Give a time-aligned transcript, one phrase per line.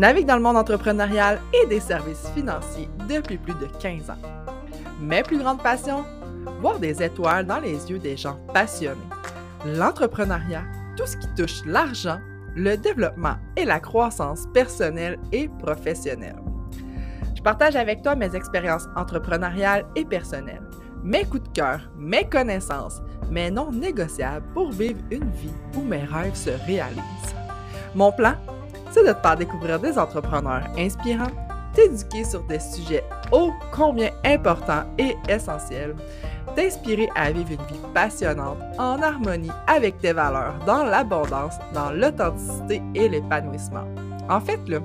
[0.00, 4.16] Navigue dans le monde entrepreneurial et des services financiers depuis plus de 15 ans.
[4.98, 6.06] Mes plus grandes passions
[6.62, 8.96] Voir des étoiles dans les yeux des gens passionnés.
[9.66, 10.62] L'entrepreneuriat,
[10.96, 12.18] tout ce qui touche l'argent,
[12.56, 16.40] le développement et la croissance personnelle et professionnelle.
[17.36, 20.64] Je partage avec toi mes expériences entrepreneuriales et personnelles,
[21.04, 26.04] mes coups de cœur, mes connaissances, mes non négociables pour vivre une vie où mes
[26.04, 27.34] rêves se réalisent.
[27.94, 28.36] Mon plan,
[28.90, 31.30] c'est de te faire découvrir des entrepreneurs inspirants,
[31.74, 35.94] t'éduquer sur des sujets ô combien importants et essentiels,
[36.56, 42.82] t'inspirer à vivre une vie passionnante en harmonie avec tes valeurs, dans l'abondance, dans l'authenticité
[42.94, 43.84] et l'épanouissement.
[44.28, 44.78] En fait, là,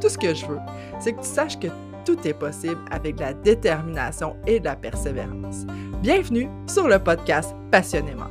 [0.00, 0.60] tout ce que je veux,
[0.98, 1.68] c'est que tu saches que
[2.04, 5.66] tout est possible avec de la détermination et de la persévérance.
[6.02, 8.30] Bienvenue sur le podcast Passionnément.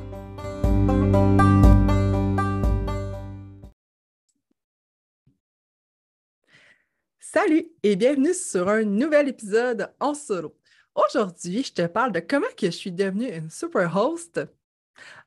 [7.32, 10.52] Salut et bienvenue sur un nouvel épisode en solo.
[10.96, 14.38] Aujourd'hui, je te parle de comment je suis devenue une super host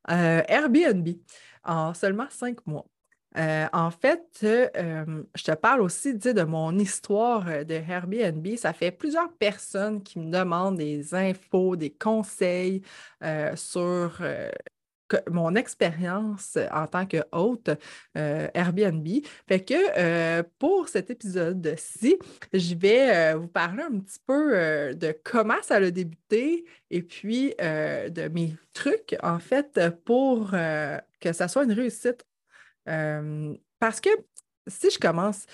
[0.09, 1.07] euh, Airbnb
[1.63, 2.85] en seulement cinq mois.
[3.37, 8.53] Euh, en fait, euh, je te parle aussi de mon histoire de Airbnb.
[8.57, 12.81] Ça fait plusieurs personnes qui me demandent des infos, des conseils
[13.55, 14.21] sur
[15.29, 17.69] mon expérience en tant que hôte
[18.17, 19.07] euh, Airbnb.
[19.47, 22.17] Fait que euh, pour cet épisode-ci,
[22.53, 27.53] je vais euh, vous parler un petit peu de comment ça a débuté et puis
[27.59, 32.25] de mes trucs, en fait, pour que ça soit une réussite.
[32.85, 34.09] parce que
[34.67, 35.45] si je commence,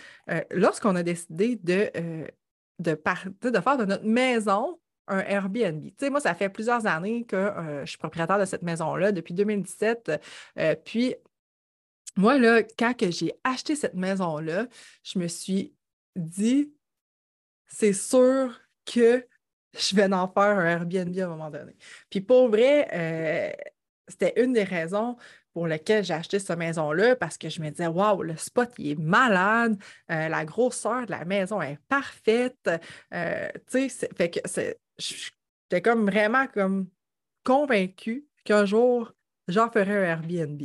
[0.51, 1.89] lorsqu'on a décidé de,
[2.79, 2.91] de,
[3.49, 4.79] de faire de notre maison
[5.09, 5.83] un Airbnb.
[5.83, 9.11] Tu sais, moi, ça fait plusieurs années que euh, je suis propriétaire de cette maison-là,
[9.11, 10.11] depuis 2017.
[10.57, 11.15] Euh, puis,
[12.15, 14.67] moi, là, quand j'ai acheté cette maison-là,
[15.03, 15.73] je me suis
[16.15, 16.71] dit,
[17.67, 19.25] c'est sûr que
[19.77, 21.75] je vais en faire un Airbnb à un moment donné.
[22.09, 23.51] Puis, pour vrai, euh,
[24.07, 25.17] c'était une des raisons
[25.53, 28.91] pour lesquelles j'ai acheté cette maison-là parce que je me disais, waouh, le spot, il
[28.91, 32.69] est malade, la grosseur de la maison est parfaite.
[33.11, 34.39] tu sais, fait que
[34.99, 36.87] j'étais comme vraiment comme
[37.43, 39.13] convaincue qu'un jour,
[39.47, 40.61] j'en ferais un Airbnb.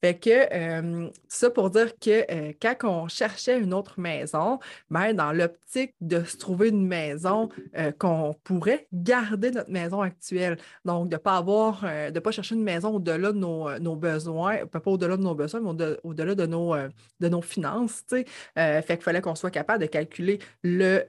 [0.00, 5.32] Fait que ça pour dire que euh, quand on cherchait une autre maison, ben, dans
[5.32, 10.56] l'optique de se trouver une maison euh, qu'on pourrait garder notre maison actuelle.
[10.84, 14.66] Donc, de ne pas avoir, euh, de pas chercher une maison au-delà de nos, besoins,
[14.66, 18.04] pas au-delà de nos besoins, mais au-delà de nos, de nos finances.
[18.08, 21.04] fait qu'il fallait qu'on soit capable de calculer le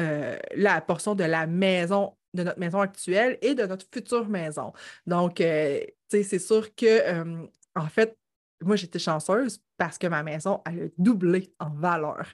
[0.00, 4.72] euh, la portion de la maison, de notre maison actuelle et de notre future maison.
[5.06, 7.46] Donc, euh, c'est sûr que, euh,
[7.76, 8.16] en fait,
[8.62, 12.26] moi, j'étais chanceuse parce que ma maison, a doublé en valeur.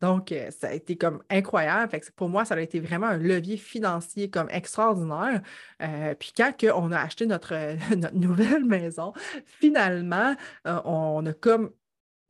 [0.00, 1.98] Donc, ça a été comme incroyable.
[2.16, 5.42] Pour moi, ça a été vraiment un levier financier comme extraordinaire.
[6.18, 7.54] puis quand on a acheté notre,
[7.96, 9.12] notre nouvelle maison,
[9.44, 11.70] finalement, on a comme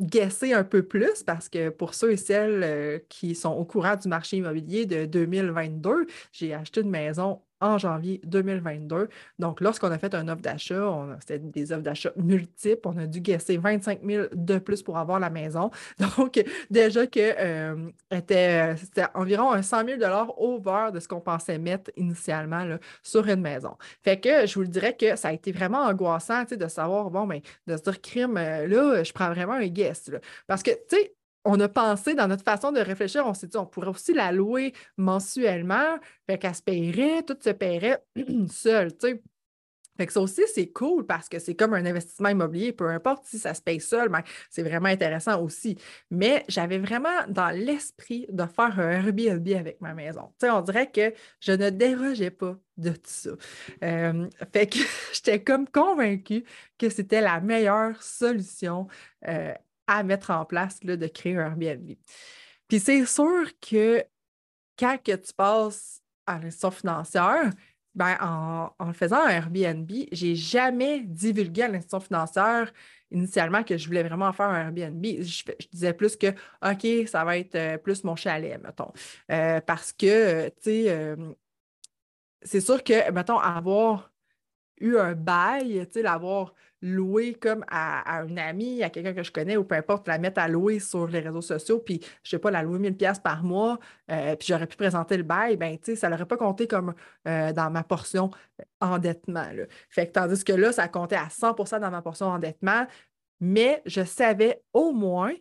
[0.00, 3.97] guesser un peu plus parce que pour ceux et celles euh, qui sont au courant
[3.97, 9.09] du marché immobilier de 2022, j'ai acheté une maison en janvier 2022.
[9.39, 13.21] Donc, lorsqu'on a fait un offre d'achat, c'était des offres d'achat multiples, on a dû
[13.21, 15.71] guesser 25 000 de plus pour avoir la maison.
[16.17, 20.01] Donc, déjà que euh, c'était, environ un 100 000
[20.37, 22.65] over de ce qu'on pensait mettre initialement
[23.03, 23.77] sur une maison.
[24.03, 27.27] Fait que je vous le dirais que ça a été vraiment angoissant de savoir, bon,
[27.27, 30.11] mais ben, de se dire, crime, euh, là, je prends vraiment un guess.
[30.47, 33.56] Parce que, tu sais, on a pensé dans notre façon de réfléchir, on s'est dit,
[33.56, 38.03] on pourrait aussi la louer mensuellement, fait qu'elle se paierait, tout se paierait
[38.50, 39.22] seul, tu sais.
[39.97, 43.25] Fait que ça aussi, c'est cool parce que c'est comme un investissement immobilier, peu importe
[43.27, 45.78] si ça se paye seul, mais c'est vraiment intéressant aussi.
[46.10, 50.32] Mais j'avais vraiment dans l'esprit de faire un Airbnb avec ma maison.
[50.41, 53.31] Tu sais, on dirait que je ne dérogeais pas de tout ça.
[53.84, 54.78] Euh, fait que
[55.12, 56.44] j'étais comme convaincue
[56.76, 58.88] que c'était la meilleure solution
[59.29, 59.55] euh,
[59.87, 61.91] à mettre en place là, de créer un Airbnb.
[62.69, 64.05] Puis c'est sûr que
[64.79, 67.51] quand que tu passes à l'institution financière,
[67.95, 72.73] ben, en, faisant un Airbnb, je n'ai jamais divulgué à l'institution financière
[73.13, 75.05] initialement que je voulais vraiment faire un Airbnb.
[75.05, 76.29] Je, disais plus que,
[76.63, 78.93] OK, ça va être euh, plus mon chalet, mettons.
[79.31, 81.17] Euh, parce que, tu sais, euh,
[82.43, 84.13] c'est sûr que, mettons, avoir
[84.81, 86.55] eu un bail, tu sais, l'avoir
[86.85, 90.41] loué comme à, un ami, à quelqu'un que je connais, ou peu importe, la mettre
[90.41, 93.43] à louer sur les réseaux sociaux, puis je sais pas, la louer 1000 pièces par
[93.43, 93.79] mois,
[94.11, 96.95] euh, puis j'aurais pu présenter le bail, ben tu sais, ça n'aurait pas compté comme
[97.27, 98.31] euh, dans ma portion
[98.81, 99.51] endettement.
[99.55, 99.65] Là.
[99.89, 102.87] Fait que tandis que là, ça comptait à 100 dans ma portion endettement,
[103.41, 105.33] mais je savais au moins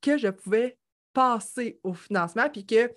[0.00, 0.76] que je pouvais
[1.12, 2.90] passer au financement, puis que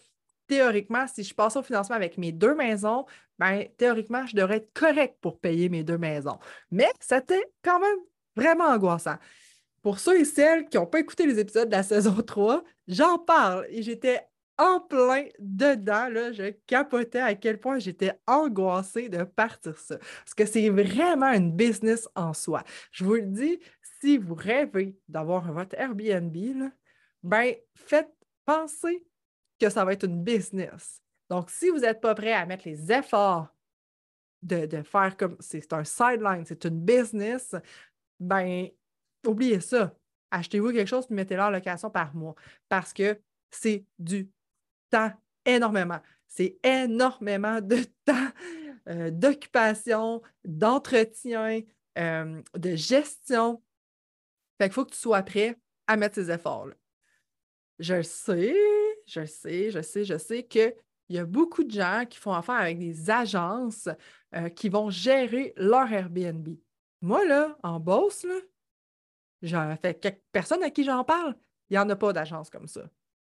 [0.48, 3.06] théoriquement, si je passe au financement avec mes deux maisons,
[3.40, 6.40] ben, théoriquement, je devrais être correct pour payer mes deux maisons.
[6.72, 7.98] Mais c'était quand même
[8.36, 9.16] vraiment angoissant.
[9.82, 13.20] Pour ceux et celles qui n'ont pas écouté les épisodes de la saison 3, j'en
[13.20, 14.22] parle et j'étais
[14.58, 16.08] en plein dedans.
[16.10, 19.98] Là, je capotais à quel point j'étais angoissée de partir ça.
[19.98, 22.64] Parce que c'est vraiment une business en soi.
[22.92, 23.60] Je vous le dis,
[24.02, 26.72] si vous rêvez d'avoir votre Airbnb, là,
[27.24, 28.12] ben, faites
[28.46, 29.04] penser
[29.60, 31.02] que ça va être une business.
[31.30, 33.48] Donc, si vous n'êtes pas prêt à mettre les efforts
[34.42, 37.56] de, de faire comme c'est un sideline, c'est une business,
[38.20, 38.68] ben,
[39.26, 39.96] oubliez ça.
[40.32, 42.36] Achetez-vous quelque chose et mettez-le en location par mois
[42.70, 43.20] parce que
[43.50, 44.30] c'est du
[44.90, 45.12] temps
[45.46, 46.00] énormément.
[46.28, 48.32] C'est énormément de temps,
[48.90, 51.62] euh, d'occupation, d'entretien,
[51.98, 53.62] euh, de gestion.
[54.58, 56.76] Fait qu'il faut que tu sois prêt à mettre ces efforts-là.
[57.80, 58.56] Je sais,
[59.06, 60.76] je sais, je sais, je sais qu'il
[61.10, 63.90] y a beaucoup de gens qui font affaire avec des agences
[64.36, 66.50] euh, qui vont gérer leur Airbnb.
[67.02, 68.36] Moi, là, en boss, là,
[69.42, 71.36] j'en fait quelques personnes à qui j'en parle,
[71.70, 72.90] il n'y en a pas d'agence comme ça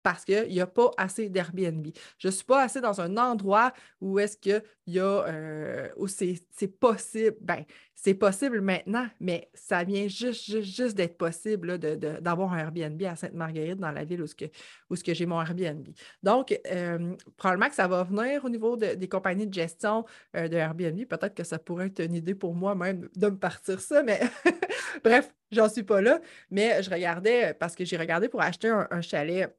[0.08, 1.88] parce qu'il n'y a pas assez d'Airbnb.
[2.18, 6.08] Je ne suis pas assez dans un endroit où est-ce qu'il y a, euh, où
[6.08, 6.40] c'est
[6.80, 7.36] possible.
[7.42, 13.04] Ben, c'est possible maintenant, mais ça vient juste, juste, juste d'être possible d'avoir un Airbnb
[13.04, 14.46] à Sainte-Marguerite dans la ville où, ce que,
[14.90, 15.86] où ce que j'ai mon Airbnb.
[16.24, 20.06] Donc, euh, probablement que ça va venir au niveau des compagnies de gestion
[20.38, 21.04] euh, de Airbnb.
[21.04, 24.22] Peut-être que ça pourrait être une idée pour moi même de me partir ça, mais
[25.04, 26.22] bref, j'en suis pas là.
[26.50, 29.54] Mais je regardais, parce que j'ai regardé pour acheter un chalet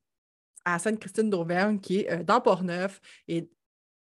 [0.75, 3.01] à Sainte-Christine d'Auvergne, qui est euh, dans Port-Neuf.
[3.29, 3.49] Et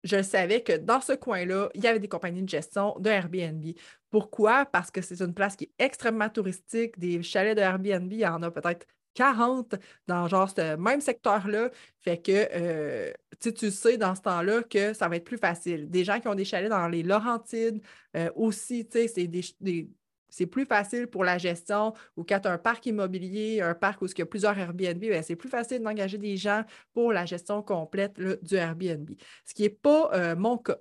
[0.03, 3.65] je savais que dans ce coin-là, il y avait des compagnies de gestion de Airbnb.
[4.11, 4.67] Pourquoi?
[4.67, 6.99] Parce que c'est une place qui est extrêmement touristique.
[6.99, 9.77] Des chalets de Airbnb, il y en a peut-être 40
[10.07, 11.71] dans genre ce même secteur-là.
[12.01, 15.89] Fait que euh, tu sais dans ce temps-là que ça va être plus facile.
[15.89, 17.81] Des gens qui ont des chalets dans les Laurentides
[18.17, 19.89] euh, aussi, tu sais, c'est des,
[20.35, 24.03] c'est plus facile pour la gestion ou quand tu as un parc immobilier, un parc
[24.03, 27.25] où il y a plusieurs Airbnb, ben, c'est plus facile d'engager des gens pour la
[27.25, 29.11] gestion complète du Airbnb.
[29.45, 30.79] Ce qui n'est pas euh, mon cas.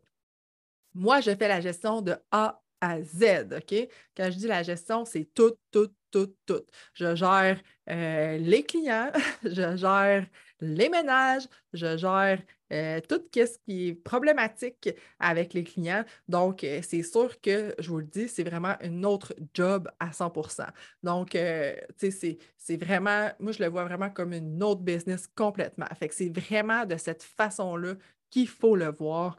[0.96, 3.88] Moi, je fais la gestion de A à Z, OK?
[4.18, 6.64] Quand je dis la gestion, c'est tout, tout, tout, tout.
[6.96, 9.12] Je gère euh, les clients,
[9.44, 10.26] je gère
[10.62, 12.42] les ménages, je gère
[12.74, 14.90] euh, tout ce qui est problématique
[15.20, 16.04] avec les clients.
[16.28, 20.12] Donc, euh, c'est sûr que, je vous le dis, c'est vraiment une autre job à
[20.12, 20.66] 100%
[21.04, 25.28] Donc, euh, tu sais, c'est vraiment, moi, je le vois vraiment comme une autre business
[25.36, 25.86] complètement.
[26.00, 27.94] Fait que c'est vraiment de cette façon-là
[28.32, 29.38] qu'il faut le voir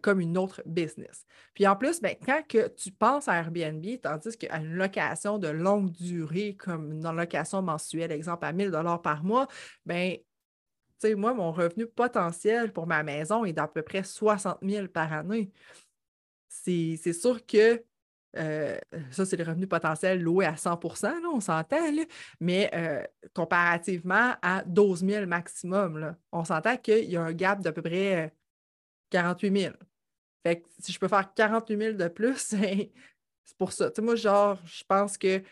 [0.00, 1.26] comme une autre business.
[1.52, 5.48] Puis en plus, ben, quand que tu penses à Airbnb, tandis qu'à une location de
[5.48, 8.70] longue durée, comme une location mensuelle, exemple à 1000
[9.02, 9.48] par mois,
[9.84, 10.16] ben,
[10.98, 15.12] sais, moi, mon revenu potentiel pour ma maison est d'à peu près 60 000 par
[15.12, 15.50] année.
[16.48, 17.82] C'est sûr que
[18.36, 18.78] euh,
[19.10, 21.78] ça, c'est le revenu potentiel loué à 100 là, on s'entend,
[22.40, 23.02] mais euh,
[23.34, 27.82] comparativement à 12 000 maximum, là, on s'entend qu'il y a un gap d'à peu
[27.82, 28.34] près
[29.10, 29.74] 48 euh, 000.
[30.44, 32.92] Fait que si je peux faire 48 000 de plus, c'est
[33.58, 33.90] pour ça.
[33.90, 35.42] Tu sais, moi, genre, je pense qu'il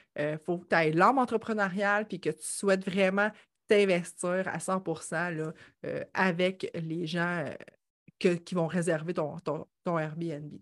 [0.44, 3.30] faut que tu aies l'âme entrepreneuriale puis que tu souhaites vraiment
[3.66, 5.52] t'investir à 100 là,
[5.84, 7.44] euh, avec les gens
[8.22, 10.52] euh, qui vont réserver ton, ton, Airbnb.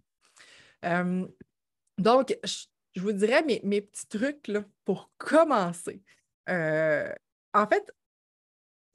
[1.98, 6.02] donc, je, vous dirais mes, mes petits trucs là, pour commencer.
[6.48, 7.12] Euh,
[7.54, 7.92] en fait,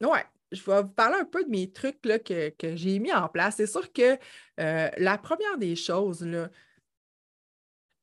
[0.01, 3.13] ouais, je vais vous parler un peu de mes trucs là, que, que j'ai mis
[3.13, 3.55] en place.
[3.57, 4.17] C'est sûr que
[4.57, 6.49] la première des choses, là,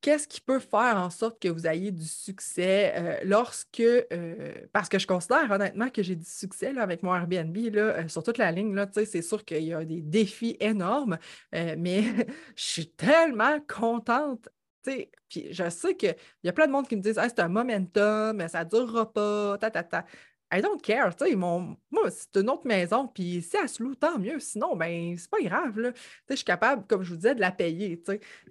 [0.05, 4.91] qu'est-ce qui peut faire en sorte que vous ayez du succès euh, lorsque, euh, parce
[4.91, 8.23] que je considère honnêtement que j'ai du succès là, avec mon Airbnb là, euh, sur
[8.23, 11.17] toute la ligne, c'est sûr qu'il y a des défis énormes,
[11.53, 12.03] mais
[12.55, 14.51] je suis tellement contente.
[14.83, 15.09] Puis
[15.51, 18.63] je sais qu'il y a plein de monde qui me disent c'est un momentum, ça
[18.63, 20.05] ne durera pas, ta, ta, ta.
[20.55, 21.11] I don't care,
[21.91, 24.39] moi, c'est une autre maison, puis si elle se loue, tant mieux.
[24.39, 25.93] Sinon, ben, c'est pas grave, là.
[26.29, 28.01] Je suis capable, comme je vous disais, de la payer.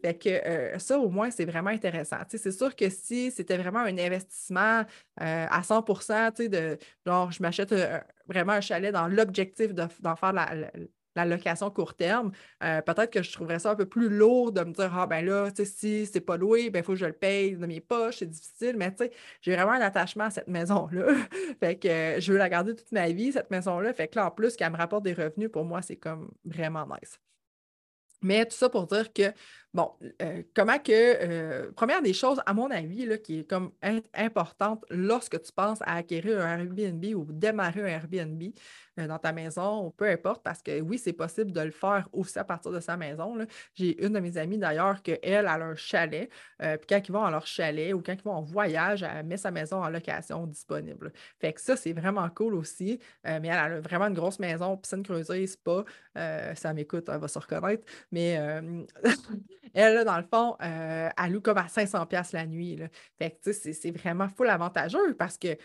[0.01, 2.17] Fait que euh, ça, au moins, c'est vraiment intéressant.
[2.27, 4.83] C'est sûr que si c'était vraiment un investissement
[5.21, 5.93] euh, à 100 tu
[6.35, 10.71] sais, de genre, je m'achète euh, vraiment un chalet dans l'objectif d'en faire la
[11.15, 12.31] location court terme,
[12.63, 15.25] euh, peut-être que je trouverais ça un peu plus lourd de me dire Ah ben
[15.25, 18.17] là, si c'est pas loué, ben il faut que je le paye de mes poches,
[18.19, 21.07] c'est difficile, mais tu sais, j'ai vraiment un attachement à cette maison-là.
[21.59, 23.93] fait que euh, je veux la garder toute ma vie, cette maison-là.
[23.93, 26.85] Fait que là, en plus, qu'elle me rapporte des revenus, pour moi, c'est comme vraiment
[26.87, 27.19] nice.
[28.21, 29.33] Mais tout ça pour dire que
[29.73, 33.71] Bon, euh, comment que, euh, première des choses, à mon avis, là, qui est comme
[34.13, 38.43] importante lorsque tu penses à acquérir un Airbnb ou démarrer un Airbnb
[38.99, 42.37] euh, dans ta maison, peu importe, parce que oui, c'est possible de le faire aussi
[42.37, 43.35] à partir de sa maison.
[43.73, 47.23] J'ai une de mes amies d'ailleurs qu'elle, elle a un chalet, puis quand ils vont
[47.23, 50.45] à leur chalet ou quand ils vont en voyage, elle met sa maison en location
[50.45, 51.11] disponible.
[51.39, 55.01] Fait que ça, c'est vraiment cool aussi, mais elle a vraiment une grosse maison, piscine
[55.01, 55.83] creusée, spa,
[56.15, 58.37] ça m'écoute, elle va se reconnaître, mais
[59.73, 62.79] Elle, dans le fond, euh, elle loue comme à 500$ la nuit.
[63.17, 65.55] Fait que, c'est vraiment full avantageux parce que,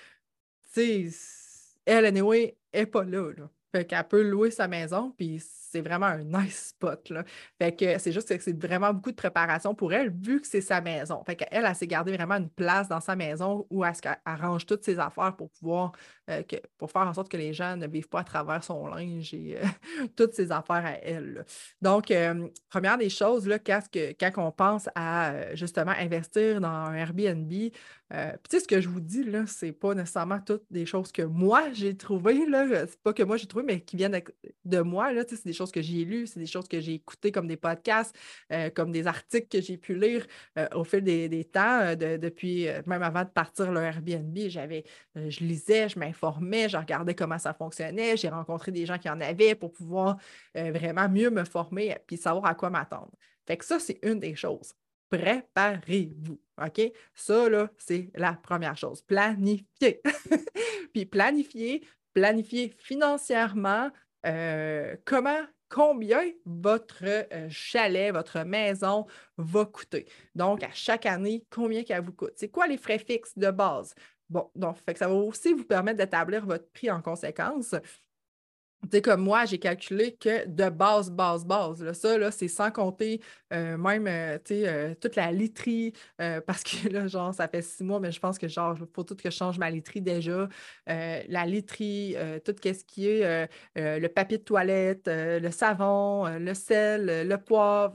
[0.73, 3.33] tu sais, elle, anyway, n'est pas là.
[3.37, 3.51] là.
[3.75, 7.11] Fait qu'elle peut louer sa maison, puis c'est vraiment un nice spot.
[7.11, 7.25] Là.
[7.61, 10.61] Fait que c'est juste que c'est vraiment beaucoup de préparation pour elle, vu que c'est
[10.61, 11.23] sa maison.
[11.25, 13.93] Fait qu'elle, elle, s'est gardée vraiment une place dans sa maison où elle,
[14.25, 15.93] arrange toutes ses affaires pour pouvoir,
[16.31, 16.43] euh,
[16.77, 19.59] pour faire en sorte que les gens ne vivent pas à travers son linge et
[19.59, 21.45] euh, toutes ses affaires à elle.
[21.83, 26.95] Donc, euh, première des choses, là, quand, quand on pense à justement investir dans un
[26.95, 28.17] Airbnb, tu
[28.51, 31.73] sais, ce que je vous dis, là, c'est pas nécessairement toutes des choses que moi
[31.73, 32.87] j'ai trouvées, là.
[32.87, 34.19] C'est pas que moi j'ai trouvé, mais qui viennent
[34.65, 35.25] de, moi, là.
[35.29, 38.17] c'est des choses que j'ai lues, c'est des choses que j'ai écoutées comme des podcasts,
[38.53, 40.27] euh, comme des articles que j'ai pu lire
[40.59, 44.85] euh, au fil des, temps, depuis, même avant de partir le Airbnb, j'avais,
[45.15, 49.21] je lisais, je m'informais, je regardais comment ça fonctionnait, j'ai rencontré des gens qui en
[49.21, 50.17] avaient pour pouvoir
[50.55, 53.13] vraiment mieux me former puis savoir à quoi m'attendre.
[53.47, 54.75] Fait que ça, c'est une des choses
[55.11, 56.41] préparez-vous.
[56.65, 56.93] OK?
[57.15, 59.03] Ça, là, c'est la première chose.
[59.03, 60.01] Planifier.
[60.93, 63.91] Puis planifier, planifier financièrement
[64.29, 69.07] euh, comment, combien votre euh, chalet, votre maison
[69.37, 70.07] va coûter?
[70.35, 72.35] Donc, à chaque année, combien qu'elle vous coûte?
[72.37, 73.95] C'est quoi les frais fixes de base?
[74.29, 77.75] Bon, donc, ça va aussi vous permettre d'établir votre prix en conséquence.
[78.85, 82.49] Tu sais, comme moi, j'ai calculé que de base, base, base, là, ça, là, c'est
[82.49, 83.21] sans compter
[83.53, 85.93] euh, même, euh, tu sais, euh, toute la literie,
[86.47, 89.03] parce que là, genre, ça fait six mois, mais je pense que, genre, il faut
[89.05, 90.49] tout que je change ma literie déjà.
[90.87, 97.37] la literie, tout ce qui est le papier de toilette, le savon, le sel, le
[97.37, 97.95] poivre,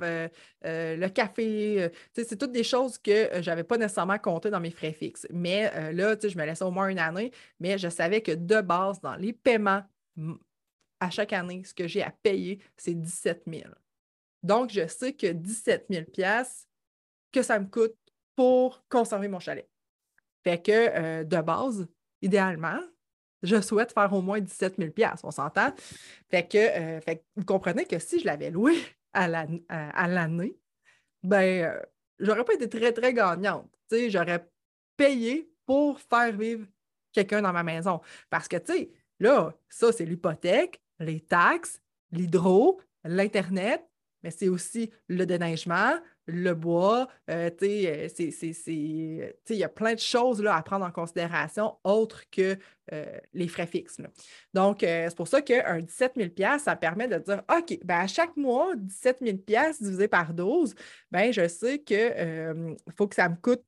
[0.63, 1.89] le café.
[2.13, 5.27] c'est toutes des choses que je n'avais pas nécessairement compté dans mes frais fixes.
[5.31, 8.61] Mais là, tu je me laissais au moins une année, mais je savais que de
[8.61, 9.83] base, dans les paiements,
[11.03, 13.63] à chaque année, ce que j'ai à payer, c'est 17 000.
[14.41, 16.05] Donc, je sais que 17 000
[17.31, 17.95] que ça me coûte
[18.35, 19.69] pour conserver mon chalet.
[20.43, 21.87] Fait que euh, de base,
[22.21, 22.79] idéalement,
[23.41, 24.91] je souhaite faire au moins 17 000
[25.23, 25.73] on s'entend?
[26.29, 28.73] Fait que, euh, fait vous comprenez que si je l'avais loué
[29.13, 30.27] à l'année, la,
[31.21, 31.81] ben, euh,
[32.19, 33.69] j'aurais pas été très, très gagnante.
[33.91, 34.47] J'aurais
[34.97, 36.65] payé pour faire vivre
[37.11, 38.01] quelqu'un dans ma maison.
[38.29, 41.81] Parce que, tu sais, là, ça, c'est l'hypothèque, les taxes,
[42.11, 43.83] l'hydro, l'Internet,
[44.23, 45.95] mais c'est aussi le déneigement,
[46.25, 47.07] le bois.
[47.29, 52.57] Euh, euh il y a plein de choses là, à prendre en considération autres que
[52.93, 53.97] euh, les frais fixes.
[54.53, 58.37] Donc, c'est pour ça qu'un 17 000 ça permet de dire OK, ben à chaque
[58.37, 59.37] mois, 17 000
[59.81, 60.73] divisé par 12,
[61.11, 63.63] ben, je sais qu'il faut que ça me coûte,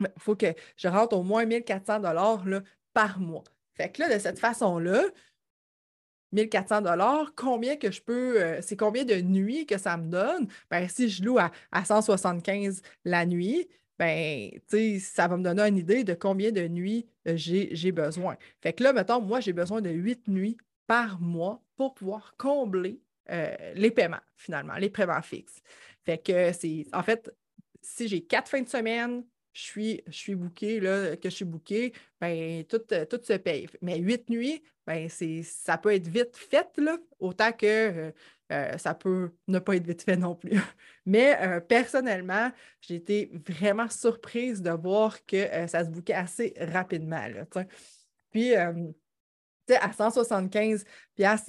[0.00, 2.44] il faut que je rentre au moins 1400 dollars
[2.94, 3.44] par mois.
[3.74, 5.02] Fait que là, de cette façon-là,
[6.32, 10.48] 1400 dollars, combien que je peux, euh, c'est combien de nuits que ça me donne?
[10.70, 11.50] Ben, si je loue à,
[11.84, 13.68] 175 la nuit,
[13.98, 14.50] ben,
[15.00, 18.36] ça va me donner une idée de combien de nuits euh, j'ai besoin.
[18.60, 20.56] Fait que là, mettons, moi, j'ai besoin de 8 nuits
[20.86, 25.60] par mois pour pouvoir combler euh, les paiements, finalement, les paiements fixes.
[26.04, 27.30] Fait que c'est, en fait,
[27.82, 29.24] si j'ai quatre fins de semaine,
[29.58, 33.68] je suis, je suis booké, là, que je suis booké, ben, tout, tout se paye.
[33.82, 38.12] Mais huit nuits, ben, ça peut être vite fait, là, autant que euh,
[38.52, 40.52] euh, ça peut ne pas être vite fait non plus.
[41.06, 47.26] Mais euh, personnellement, j'ai été vraiment surprise de voir que ça se bouquait assez rapidement.
[47.26, 47.44] Là,
[48.30, 48.72] Puis, à
[49.92, 50.84] 175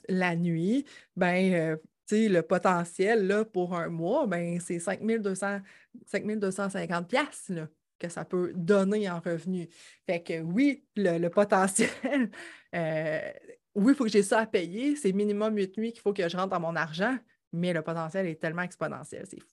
[0.09, 0.83] la nuit,
[1.15, 1.77] ben,
[2.11, 5.59] le potentiel là, pour un mois, ben, c'est 5200,
[6.07, 7.13] 5250
[7.49, 7.67] là
[7.99, 9.69] que ça peut donner en revenu.
[10.07, 11.89] Fait que oui, le, potentiel,
[12.75, 13.31] euh,
[13.75, 14.95] oui, il faut que j'ai ça à payer.
[14.95, 17.17] C'est minimum 8 nuits qu'il faut que je rentre dans mon argent,
[17.53, 19.47] mais le potentiel est tellement exponentiel, c'est fou.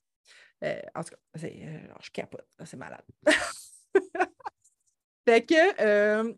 [0.65, 3.05] Euh, en tout cas, euh, je capote, c'est malade.
[5.29, 6.35] fait que,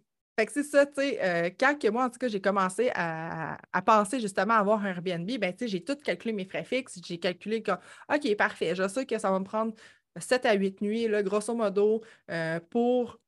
[0.50, 4.54] c'est ça, tu sais, quand que moi, en tout cas, j'ai commencé à, penser justement
[4.54, 7.62] à avoir un Airbnb, ben, tu sais, j'ai tout calculé mes frais fixes, j'ai calculé
[7.62, 7.72] que,
[8.12, 9.72] OK, parfait, je sais que ça va me prendre
[10.20, 13.18] 7 à 8 nuits, grosso modo, euh, pour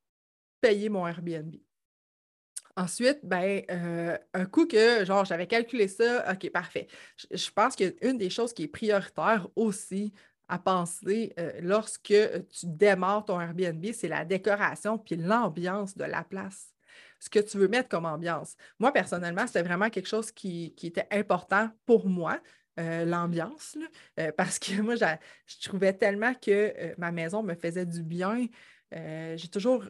[0.61, 1.56] payer mon Airbnb.
[2.76, 6.87] Ensuite, ben, euh, un coup que, genre, j'avais calculé ça, OK, parfait.
[7.30, 10.12] Je, pense qu'une des choses qui est prioritaire aussi
[10.49, 16.25] à penser euh, lorsque tu démarres ton Airbnb, c'est la décoration puis l'ambiance de la
[16.25, 16.75] place.
[17.18, 18.56] Ce que tu veux mettre comme ambiance.
[18.78, 22.40] Moi, personnellement, c'était vraiment quelque chose qui, était important pour moi.
[22.81, 23.77] Euh, l'ambiance,
[24.19, 28.47] euh, parce que moi, je trouvais tellement que ma maison me faisait du bien.
[28.93, 29.85] J'ai toujours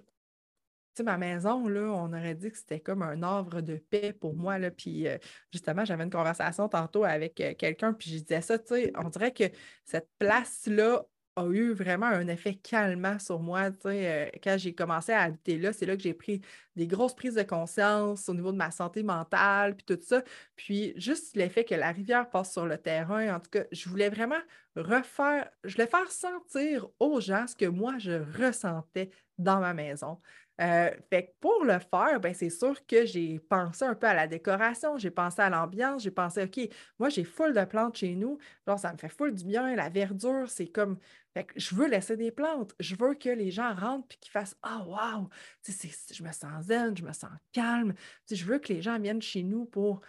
[1.00, 4.34] sais, ma maison, là, on aurait dit que c'était comme un havre de paix pour
[4.34, 4.58] moi.
[4.58, 4.70] Là.
[4.70, 5.18] Puis euh,
[5.52, 9.08] justement, j'avais une conversation tantôt avec euh, quelqu'un, puis je disais ça, tu sais, on
[9.08, 9.44] dirait que
[9.84, 11.04] cette place-là
[11.40, 13.70] a eu vraiment un effet calmant sur moi.
[13.86, 16.40] Euh, quand j'ai commencé à habiter là, c'est là que j'ai pris
[16.76, 20.22] des grosses prises de conscience au niveau de ma santé mentale, puis tout ça.
[20.56, 24.08] Puis juste l'effet que la rivière passe sur le terrain, en tout cas, je voulais
[24.08, 24.40] vraiment
[24.76, 30.18] refaire, je voulais faire sentir aux gens ce que moi, je ressentais dans ma maison.
[30.60, 34.26] Euh, fait pour le faire, ben, c'est sûr que j'ai pensé un peu à la
[34.26, 38.36] décoration, j'ai pensé à l'ambiance, j'ai pensé, OK, moi, j'ai full de plantes chez nous,
[38.66, 40.98] genre, ça me fait full du bien, la verdure, c'est comme,
[41.32, 44.32] fait que je veux laisser des plantes, je veux que les gens rentrent puis qu'ils
[44.32, 45.28] fassent, ah, oh, wow,
[45.66, 47.94] je me sens zen, je me sens calme,
[48.30, 50.02] je veux que les gens viennent chez nous pour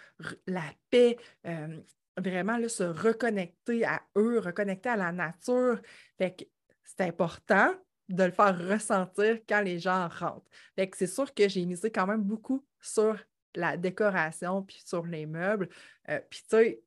[0.47, 1.17] la paix,
[1.47, 1.79] euh,
[2.17, 5.79] vraiment se reconnecter à eux, reconnecter à la nature.
[6.17, 6.43] Fait que
[6.83, 7.73] c'est important
[8.13, 10.49] de le faire ressentir quand les gens rentrent.
[10.75, 13.17] Fait c'est sûr que j'ai misé quand même beaucoup sur
[13.55, 15.69] la décoration puis sur les meubles.
[16.09, 16.83] Euh, puis tu sais,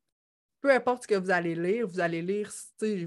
[0.65, 2.49] peu importe ce que vous allez lire, vous allez lire,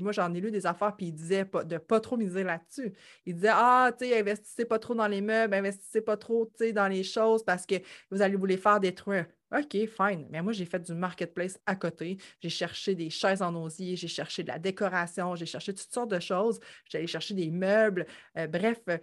[0.00, 2.92] moi j'en ai lu des affaires, puis il disait pas, de pas trop miser là-dessus.
[3.26, 6.86] Il disait, ah, tu sais, investissez pas trop dans les meubles, investissez pas trop, dans
[6.86, 7.74] les choses parce que
[8.12, 9.26] vous allez vous les faire détruire.
[9.50, 10.26] OK, fine.
[10.30, 12.18] Mais moi, j'ai fait du marketplace à côté.
[12.40, 16.10] J'ai cherché des chaises en osier, j'ai cherché de la décoration, j'ai cherché toutes sortes
[16.10, 16.60] de choses.
[16.86, 18.06] J'allais chercher des meubles.
[18.36, 18.98] Euh, bref, euh,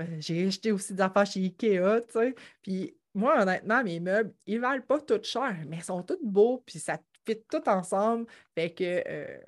[0.00, 2.34] euh, j'ai acheté aussi des affaires chez Ikea, tu sais.
[2.62, 6.62] Puis moi, honnêtement, mes meubles, ils valent pas tout cher, mais ils sont tous beaux,
[6.66, 8.26] puis ça fit tout ensemble.
[8.54, 9.02] Fait que,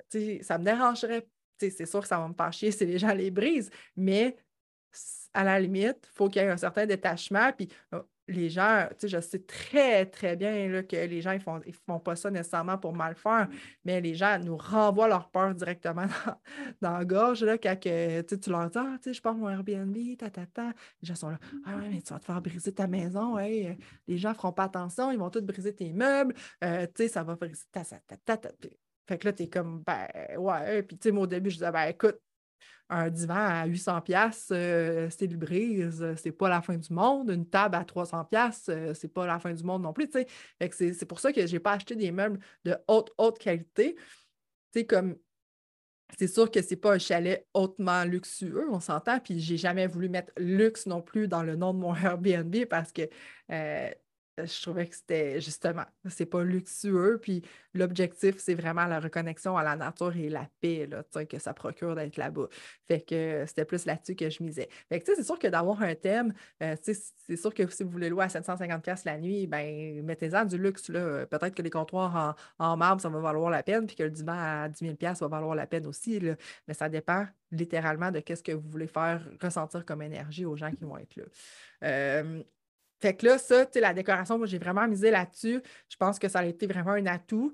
[0.09, 1.21] tu sais, ça me dérangerait.
[1.59, 3.69] Tu sais, c'est sûr que ça va me faire chier si les gens les brisent,
[3.95, 4.35] mais
[5.33, 7.51] à la limite, il faut qu'il y ait un certain détachement.
[7.53, 7.67] Puis
[8.29, 11.59] les gens, tu sais, je sais très, très bien là, que les gens, ils font,
[11.65, 13.47] ils font pas ça nécessairement pour mal faire,
[13.83, 16.05] mais les gens nous renvoient leur peur directement
[16.81, 19.49] dans, la gorge, là, quand que, tu leur dis, ah, tu sais, je parle mon
[19.49, 20.67] Airbnb, ta, ta, ta.
[21.01, 23.77] Les gens sont là, ah ouais, mais tu vas te faire briser ta maison, hey,
[24.07, 27.23] les gens feront pas attention, ils vont tous briser tes meubles, euh, tu sais, ça
[27.23, 28.49] va briser ta, ta, ta, ta.
[29.07, 30.83] Fait que là, tu es comme, ben, ouais.
[30.83, 32.19] Puis, tu sais, moi, au début, je disais, ben, écoute,
[32.89, 36.91] un divan à 800 pièces euh, c'est le brise, euh, c'est pas la fin du
[36.93, 37.29] monde.
[37.29, 40.09] Une table à 300 pièces euh, c'est pas la fin du monde non plus,
[40.71, 43.95] C'est pour ça que j'ai pas acheté des meubles de haute, haute qualité.
[44.87, 45.17] Comme
[46.17, 50.09] c'est sûr que c'est pas un chalet hautement luxueux, on s'entend, puis j'ai jamais voulu
[50.09, 53.03] mettre luxe non plus dans le nom de mon Airbnb parce que
[54.45, 57.19] je trouvais que c'était justement, c'est pas luxueux.
[57.21, 61.53] Puis l'objectif, c'est vraiment la reconnexion à la nature et la paix là, que ça
[61.53, 62.47] procure d'être là-bas.
[62.87, 64.69] Fait que c'était plus là-dessus que je misais.
[64.89, 68.09] Fait que c'est sûr que d'avoir un thème, euh, c'est sûr que si vous voulez
[68.09, 70.87] louer à 750$ la nuit, ben mettez-en du luxe.
[70.87, 74.37] Peut-être que les comptoirs en, marbre, ça va valoir la peine, puis que le divan
[74.37, 76.19] à 10 000$ va valoir la peine aussi.
[76.19, 76.35] Là.
[76.67, 80.71] Mais ça dépend littéralement de ce que vous voulez faire ressentir comme énergie aux gens
[80.71, 81.23] qui vont être là.
[81.83, 82.43] Euh,
[82.99, 85.61] fait que là, ça, tu sais, la décoration, moi, j'ai vraiment misé là-dessus.
[85.89, 87.53] Je pense que ça a été vraiment un atout.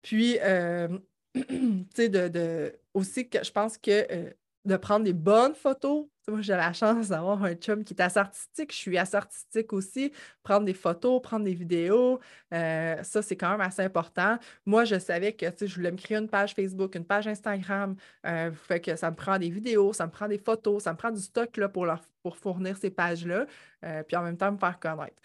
[0.00, 0.88] Puis, euh,
[1.34, 4.30] tu sais, de, aussi que je pense que euh,
[4.64, 6.06] de prendre des bonnes photos.
[6.28, 8.70] Moi, j'ai la chance d'avoir un chum qui est assez artistique.
[8.72, 10.12] Je suis assez artistique aussi.
[10.44, 12.20] Prendre des photos, prendre des vidéos,
[12.54, 14.38] euh, ça, c'est quand même assez important.
[14.64, 17.96] Moi, je savais que je voulais me créer une page Facebook, une page Instagram.
[18.24, 20.96] Euh, fait que ça me prend des vidéos, ça me prend des photos, ça me
[20.96, 23.46] prend du stock là, pour, leur, pour fournir ces pages-là.
[23.84, 25.20] Euh, puis en même temps, me faire connaître.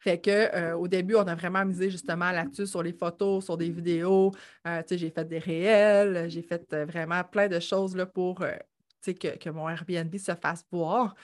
[0.00, 3.70] Fait que au début, on a vraiment misé justement là-dessus, sur les photos, sur des
[3.70, 4.32] vidéos.
[4.66, 8.44] Euh, j'ai fait des réels, j'ai fait vraiment plein de choses là, pour
[9.02, 11.14] que, que, mon Airbnb se fasse voir.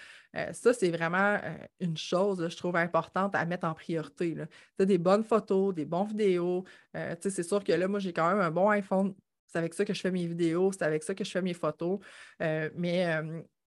[0.53, 1.39] ça, c'est vraiment
[1.81, 4.37] une chose, je trouve, importante à mettre en priorité.
[4.79, 6.65] Tu des bonnes photos, des bonnes vidéos.
[7.21, 9.15] c'est sûr que là, moi, j'ai quand même un bon iPhone.
[9.47, 11.55] C'est avec ça que je fais mes vidéos, c'est avec ça que je fais mes
[11.55, 11.99] photos.
[12.41, 13.21] mais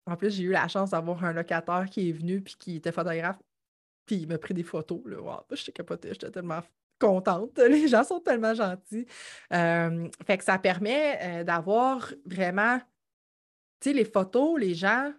[0.07, 2.93] en plus, j'ai eu la chance d'avoir un locataire qui est venu puis qui était
[2.93, 3.39] photographe
[4.07, 5.01] puis il m'a pris des photos.
[5.07, 5.21] Là.
[5.21, 6.61] Wow, j'étais capotée, j'étais tellement
[6.99, 7.59] contente.
[7.69, 9.07] Les gens sont tellement gentils.
[9.51, 12.79] fait que ça permet euh, d'avoir vraiment,
[13.93, 15.13] les photos, les gens,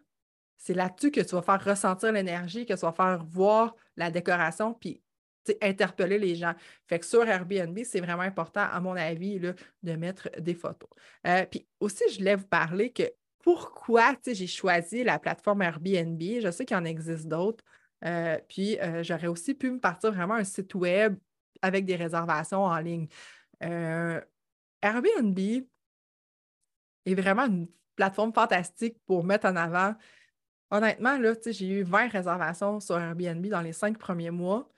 [0.57, 4.73] c'est là-dessus que tu vas faire ressentir l'énergie, que tu vas faire voir la décoration,
[4.73, 5.01] puis
[5.61, 6.53] interpeller les gens.
[6.87, 10.89] Fait que sur Airbnb, c'est vraiment important, à mon avis, là, de mettre des photos.
[11.27, 13.03] Euh, puis aussi, je voulais vous parler que
[13.43, 16.19] pourquoi j'ai choisi la plateforme Airbnb.
[16.19, 17.63] Je sais qu'il en existe d'autres.
[18.03, 21.15] Euh, puis, euh, j'aurais aussi pu me partir vraiment un site web
[21.61, 23.07] avec des réservations en ligne.
[23.61, 25.39] Airbnb,
[27.05, 29.95] est vraiment une plateforme fantastique pour mettre en avant.
[30.71, 34.69] Honnêtement, là, j'ai eu 20 réservations sur Airbnb dans les cinq premiers mois.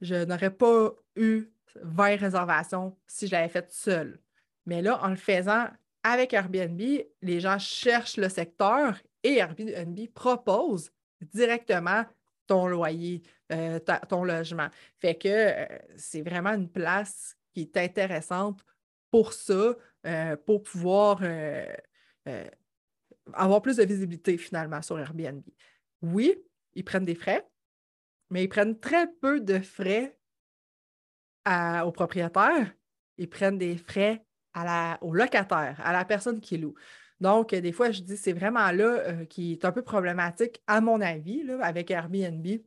[0.00, 1.50] Je n'aurais pas eu
[1.82, 4.20] 20 réservations si je l'avais fait seule.
[4.66, 5.68] Mais là, en le faisant
[6.02, 6.80] avec Airbnb,
[7.22, 12.04] les gens cherchent le secteur et Airbnb propose directement
[12.46, 14.68] ton loyer, euh, ton logement.
[14.98, 18.64] Fait que euh, c'est vraiment une place qui est intéressante
[19.10, 19.74] pour ça,
[20.06, 21.20] euh, pour pouvoir
[23.32, 25.42] avoir plus de visibilité finalement sur Airbnb.
[26.02, 26.34] Oui,
[26.74, 27.46] ils prennent des frais,
[28.30, 30.16] mais ils prennent très peu de frais
[31.84, 32.72] aux propriétaires.
[33.18, 36.74] Ils prennent des frais à la, aux locataires, à la personne qui loue.
[37.20, 40.80] Donc, des fois, je dis, c'est vraiment là euh, qui est un peu problématique, à
[40.80, 42.44] mon avis, là, avec Airbnb.
[42.44, 42.62] Tu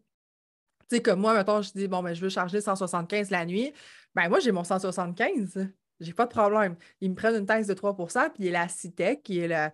[0.89, 3.73] sais, comme moi, mettons, je dis, bon, ben, je veux charger 175 la nuit.
[4.15, 5.69] Ben, moi, j'ai mon 175.
[5.99, 6.75] J'ai pas de problème.
[7.01, 9.71] Ils me prennent une taxe de 3% puis la CITEC, qui est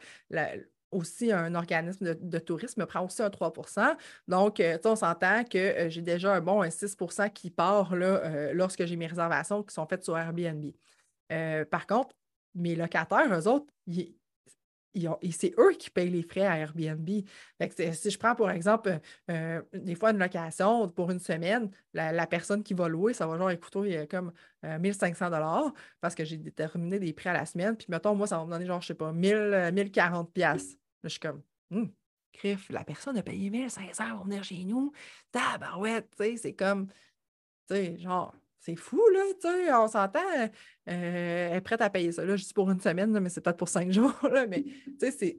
[0.91, 5.57] aussi un organisme de, tourisme, me prend aussi un 3% Donc, euh, on s'entend que
[5.57, 9.85] euh, j'ai déjà un bon 6% qui part là, lorsque j'ai mes réservations qui sont
[9.87, 10.65] faites sur Airbnb.
[11.69, 12.15] par contre,
[12.55, 14.15] mes locataires, eux autres, ils,
[15.31, 17.09] c'est eux qui payent les frais à Airbnb.
[17.09, 22.63] si je prends, par exemple, euh, des fois une location pour une semaine, la, personne
[22.63, 24.31] qui va louer, ça va genre écouter comme
[24.63, 27.75] 1500 euh, dollars parce que j'ai déterminé des prix à la semaine.
[27.75, 30.73] Puis, mettons, moi, ça va me donner genre, je sais pas, 1000, 1040 pièces.
[30.73, 31.91] Là, je suis comme, hum,
[32.33, 34.91] crif, la personne a payé 1500 pour venir chez nous?
[35.31, 36.87] Tabarouette, tu sais, c'est comme,
[37.67, 40.47] tu sais, genre, c'est fou, là, tu sais, on s'entend, euh,
[40.87, 42.25] elle est prête à payer ça.
[42.25, 45.11] Là, dis pour une semaine, mais c'est peut-être pour cinq jours, là, mais tu sais,
[45.11, 45.37] c'est.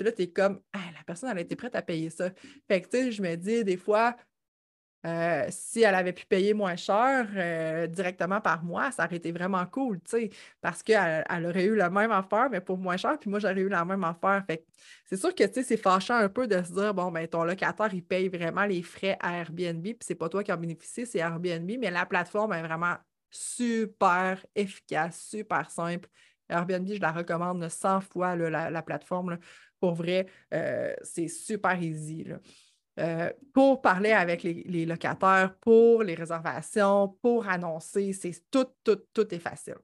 [0.00, 2.30] Là, tu es comme, la personne, elle a été prête à payer ça.
[2.68, 4.14] Fait que, tu sais, je me dis, des fois,
[5.06, 9.30] euh, si elle avait pu payer moins cher euh, directement par mois, ça aurait été
[9.30, 12.96] vraiment cool, tu sais, parce qu'elle elle aurait eu la même affaire, mais pour moins
[12.96, 14.44] cher, puis moi, j'aurais eu la même affaire.
[14.46, 14.64] Fait
[15.04, 17.44] c'est sûr que, tu sais, c'est fâchant un peu de se dire, bon, ben ton
[17.44, 21.06] locataire, il paye vraiment les frais à Airbnb, puis c'est pas toi qui en bénéficie,
[21.06, 22.96] c'est Airbnb, mais la plateforme est vraiment
[23.30, 26.08] super efficace, super simple.
[26.48, 29.38] Airbnb, je la recommande 100 fois, la, plateforme.
[29.80, 32.26] Pour vrai, euh, c'est super easy.
[32.98, 39.34] Euh, pour parler avec les, locataires, pour les réservations, pour annoncer, c'est tout, tout, tout
[39.34, 39.76] est facile.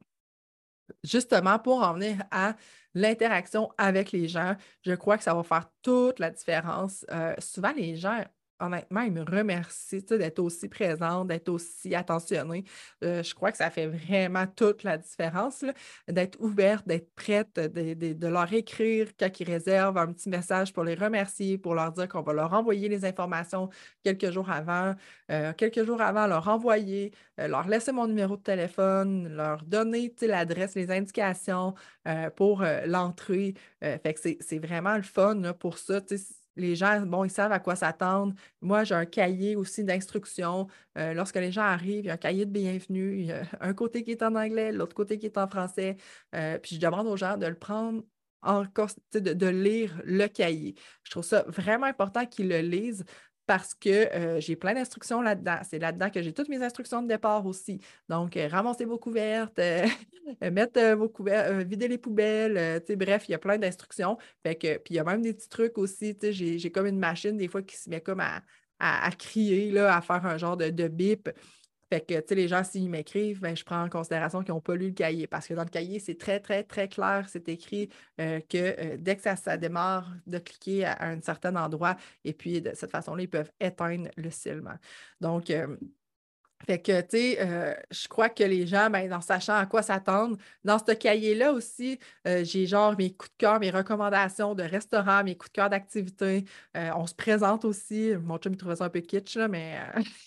[1.05, 2.57] Justement, pour en venir à
[2.95, 7.05] l'interaction avec les gens, je crois que ça va faire toute la différence.
[7.11, 8.23] Euh, souvent, les gens
[8.61, 12.65] honnêtement, il me remercie d'être aussi présente, d'être aussi attentionnée.
[13.05, 15.65] Euh, je crois que ça fait vraiment toute la différence,
[16.09, 20.95] d'être ouverte, d'être prête, de, leur écrire quand ils réservent un petit message pour les
[20.95, 23.69] remercier, pour leur dire qu'on va leur envoyer les informations
[24.05, 24.95] quelques jours avant,
[25.31, 30.15] euh, quelques jours avant, leur envoyer, euh, leur laisser mon numéro de téléphone, leur donner
[30.23, 31.75] l'adresse, les indications
[32.37, 33.55] pour l'entrée.
[33.81, 36.01] fait que c'est vraiment le fun pour ça
[36.57, 38.35] les gens, bon, ils savent à quoi s'attendre.
[38.61, 40.67] Moi, j'ai un cahier aussi d'instructions.
[40.99, 43.21] Euh, lorsque les gens arrivent, il y a un cahier de bienvenue.
[43.21, 45.97] Il y a un côté qui est en anglais, l'autre côté qui est en français.
[46.35, 48.03] Euh, puis je demande aux gens de le prendre
[48.43, 50.75] en de, de, lire le cahier.
[51.05, 53.05] Je trouve ça vraiment important qu'ils le lisent
[53.47, 55.59] parce que euh, j'ai plein d'instructions là-dedans.
[55.69, 57.81] C'est là-dedans que j'ai toutes mes instructions de départ aussi.
[58.09, 59.87] Donc, euh, ramasser vos couvertes, euh,
[60.53, 64.17] mettre vos couvertes, vider les poubelles, bref, il y a plein d'instructions.
[64.43, 64.57] Puis
[64.91, 66.17] il y a même des petits trucs aussi.
[66.23, 70.25] J'ai comme une machine des fois qui se met comme à, crier, là, à faire
[70.27, 71.29] un genre de bip.
[71.93, 74.63] Fait que, tu sais, les gens, s'ils m'écrivent, ben, je prends en considération qu'ils n'ont
[74.63, 75.27] pas lu le cahier.
[75.27, 77.27] Parce que dans le cahier, c'est très, très, très clair.
[77.29, 81.99] C'est écrit euh, que euh, dès que ça, démarre, de cliquer à, un certain endroit.
[82.25, 84.79] Et puis, de cette façon-là, ils peuvent éteindre le cilement.
[85.21, 85.77] Donc, euh,
[86.67, 89.83] fait que, tu sais, euh, je crois que les gens, ben, en sachant à quoi
[89.83, 94.63] s'attendre, dans ce cahier-là aussi, euh, j'ai genre mes coups de cœur, mes recommandations de
[94.63, 96.45] restaurants, mes coups de cœur d'activités.
[96.77, 98.13] Euh, on se présente aussi.
[98.23, 99.79] Mon chum, il trouvait ça un peu kitsch, là, mais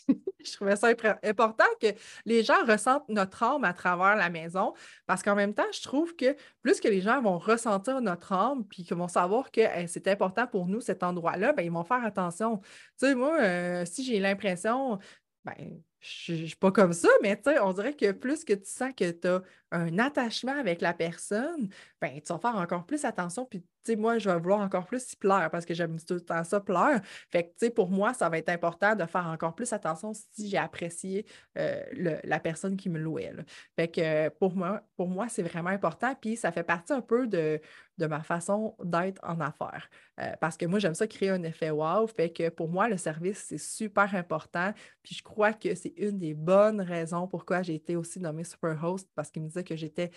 [0.46, 0.90] je trouvais ça
[1.24, 1.88] important que
[2.26, 4.74] les gens ressentent notre âme à travers la maison
[5.06, 8.66] parce qu'en même temps, je trouve que plus que les gens vont ressentir notre âme
[8.66, 12.04] puis qu'ils vont savoir que c'est important pour nous, cet endroit-là, ben, ils vont faire
[12.04, 12.60] attention.
[13.00, 15.00] Tu sais, moi, si j'ai l'impression,
[15.46, 18.92] ben, je ne suis pas comme ça, mais on dirait que plus que tu sens
[18.96, 19.42] que tu as
[19.72, 23.46] un attachement avec la personne, ben, tu vas faire encore plus attention.
[23.46, 23.64] Puis,
[23.96, 26.60] moi, je vais vouloir encore plus y plaire parce que j'aime tout le temps ça,
[26.60, 27.02] plaire.
[27.32, 30.58] Fait que, pour moi, ça va être important de faire encore plus attention si j'ai
[30.58, 31.26] apprécié
[31.58, 31.82] euh,
[32.24, 33.34] la personne qui me louait.
[33.76, 36.16] Fait que pour moi, pour moi c'est vraiment important.
[36.20, 37.60] Puis, ça fait partie un peu de,
[37.98, 39.90] de ma façon d'être en affaires.
[40.20, 42.08] Euh, parce que moi, j'aime ça créer un effet wow.
[42.08, 44.74] Fait que pour moi, le service, c'est super important.
[45.04, 49.10] Puis je crois que c'est une des bonnes raisons pourquoi j'ai été aussi nommée Superhost,
[49.16, 50.12] parce qu'il me disait que j'étais,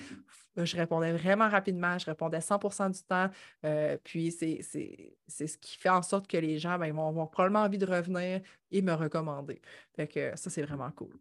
[0.57, 3.31] je répondais vraiment rapidement, je répondais 100% du temps.
[3.65, 7.63] Euh, puis c'est ce qui fait en sorte que les gens ben, vont avoir probablement
[7.63, 9.61] envie de revenir et me recommander.
[9.95, 11.19] Fait que ça, c'est vraiment cool.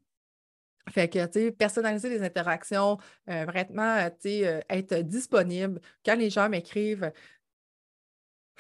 [0.89, 2.97] Fait que, tu personnaliser les interactions,
[3.29, 5.81] euh, vraiment, tu sais, euh, être disponible.
[6.05, 7.11] Quand les gens m'écrivent,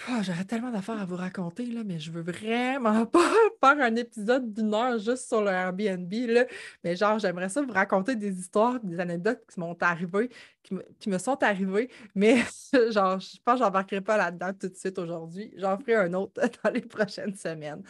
[0.09, 3.29] oh, j'aurais tellement d'affaires à vous raconter, là, mais je veux vraiment pas
[3.63, 6.45] faire un épisode d'une heure juste sur le Airbnb, là.
[6.83, 10.29] Mais genre, j'aimerais ça vous raconter des histoires, des anecdotes qui m'ont arrivé,
[10.63, 12.37] qui me, sont arrivées, mais
[12.91, 15.53] genre, je pense que j'embarquerai pas là-dedans tout de suite aujourd'hui.
[15.57, 17.83] J'en ferai un autre dans les prochaines semaines.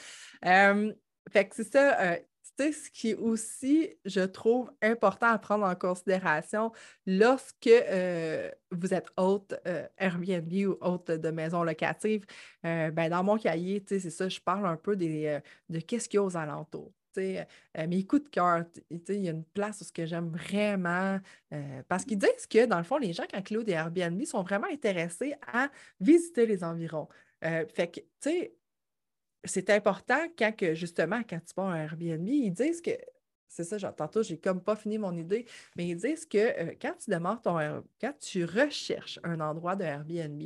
[0.46, 0.94] Euh,
[1.32, 2.18] fait que c'est ça,
[2.60, 6.72] ce qui est aussi, je trouve, important à prendre en considération
[7.06, 12.26] lorsque euh, vous êtes hôte euh, Airbnb ou hôte de maison locative,
[12.66, 16.20] euh, ben, dans mon cahier, c'est ça, je parle un peu de qu'est-ce qu'il y
[16.20, 16.92] a aux alentours.
[17.16, 21.20] mes coups de cœur, il y a une place où ce que j'aime vraiment,
[21.88, 24.44] parce qu'ils disent que, dans le fond, les gens, quand ils louent des Airbnb, sont
[24.44, 27.08] vraiment intéressés à visiter les environs.
[27.42, 28.58] fait que, tu sais,
[29.44, 32.92] c'est important quand que, justement, quand tu pars à Airbnb, ils disent que,
[33.48, 35.46] c'est ça, tantôt, j'ai comme pas fini mon idée,
[35.76, 37.58] mais ils disent que euh, quand tu demandes ton
[38.00, 40.42] quand tu recherches un endroit de Airbnb,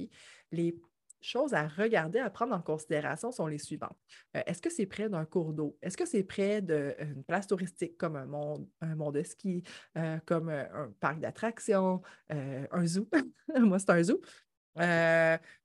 [0.51, 0.75] les
[1.19, 3.97] choses à regarder, à prendre en considération sont les suivantes.
[4.35, 5.77] Euh, est-ce que c'est près d'un cours d'eau?
[5.81, 9.63] Est-ce que c'est près d'une place touristique comme un mont, un mont de ski,
[9.97, 13.07] euh, comme un parc d'attractions, un zoo?
[13.55, 14.21] Moi, c'est un zoo.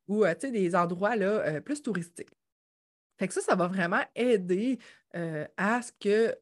[0.09, 2.33] ou des endroits là, plus touristiques.
[3.19, 4.79] Fait que ça, ça va vraiment aider
[5.15, 6.35] euh, à ce que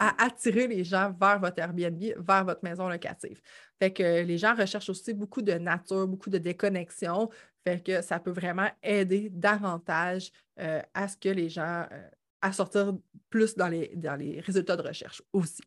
[0.00, 3.40] à attirer les gens vers votre Airbnb, vers votre maison locative.
[3.80, 7.28] Fait que les gens recherchent aussi beaucoup de nature, beaucoup de déconnexion.
[7.66, 12.08] Fait que ça peut vraiment aider davantage euh, à ce que les gens, euh,
[12.42, 12.94] à sortir
[13.28, 15.62] plus dans les, dans les résultats de recherche aussi.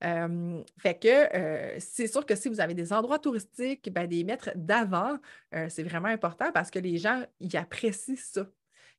[0.00, 5.18] fait que c'est sûr que si vous avez des endroits touristiques, ben, des mettre d'avant,
[5.68, 8.46] c'est vraiment important parce que les gens, ils apprécient ça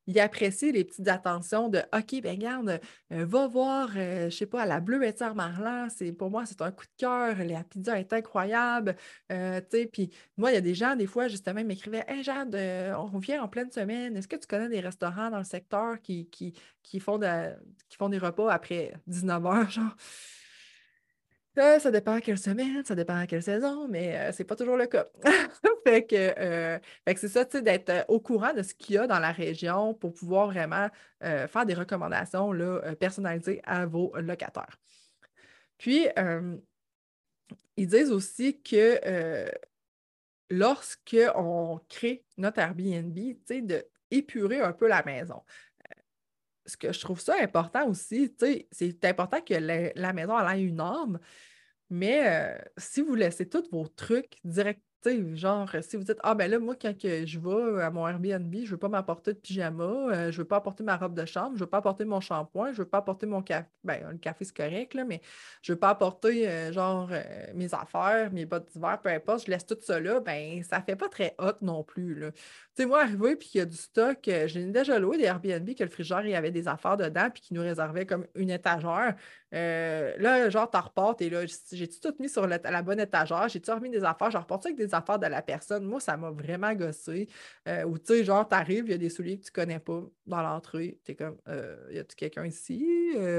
[0.08, 2.80] il apprécie les petites attentions de OK, ben regarde,
[3.12, 6.30] euh, va voir, je euh, je sais pas, à la Bleu Étière Marlan, c'est pour
[6.30, 8.96] moi, c'est un coup de cœur, la pizza est incroyable.
[9.30, 9.60] Euh,
[9.92, 12.56] puis moi, il y a des gens, des fois, justement, ils m'écrivaient Hey Jade,
[12.96, 16.26] on vient en pleine semaine, est-ce que tu connais des restaurants dans le secteur qui,
[16.30, 17.20] qui, qui font,
[17.88, 19.94] qui font des repas après 19 heures, genre?
[21.56, 24.76] Ça, dépend à quelle semaine, ça dépend à quelle saison, mais euh, c'est pas toujours
[24.76, 25.06] le cas.
[25.84, 29.08] fait que, euh, que c'est ça, d'être euh, au courant de ce qu'il y a
[29.08, 30.88] dans la région pour pouvoir vraiment
[31.20, 34.78] faire des recommandations là, personnalisées à vos locataires.
[35.78, 36.06] Puis,
[37.76, 39.00] ils disent aussi que
[40.48, 45.42] lorsqu'on crée notre Airbnb, de épurer un peu la maison
[46.68, 48.32] ce que je trouve ça important aussi,
[48.70, 51.18] c'est important que la, maison ait une âme,
[51.90, 54.82] mais euh, si vous laissez tous vos trucs direct,
[55.34, 58.60] genre, si vous dites, ah ben là, moi, quand je vais à mon Airbnb, je
[58.60, 61.24] ne veux pas m'apporter de pyjama, euh, je ne veux pas apporter ma robe de
[61.24, 63.68] chambre, je ne veux pas apporter mon shampoing, je ne veux pas apporter mon café.
[63.84, 65.22] Ben, le café, c'est correct, là, mais
[65.62, 67.10] je ne veux pas apporter, euh, genre,
[67.54, 70.96] mes affaires, mes bottes d'hiver, peu importe, je laisse tout ça là, ben, ça fait
[70.96, 72.30] pas très hot non plus, là.
[72.78, 75.82] Sais, moi, arrivé, puis qu'il y a du stock, j'ai déjà loué des Airbnb que
[75.82, 79.16] le frigère, il y avait des affaires dedans, puis qui nous réservait comme une étagère.
[79.52, 83.48] Euh, là, genre, t'en reportes et là, j'ai-tu tout mis sur la, bonne étagère?
[83.48, 84.30] J'ai-tu remis des affaires?
[84.30, 85.86] Je reporte avec des affaires de la personne.
[85.86, 87.28] Moi, ça m'a vraiment gossé.
[87.66, 90.00] Euh, ou tu sais, genre, t'arrives, il y a des souliers que tu connais pas
[90.26, 91.00] dans l'entrée.
[91.02, 92.86] T'es comme, euh, y a-tu quelqu'un ici?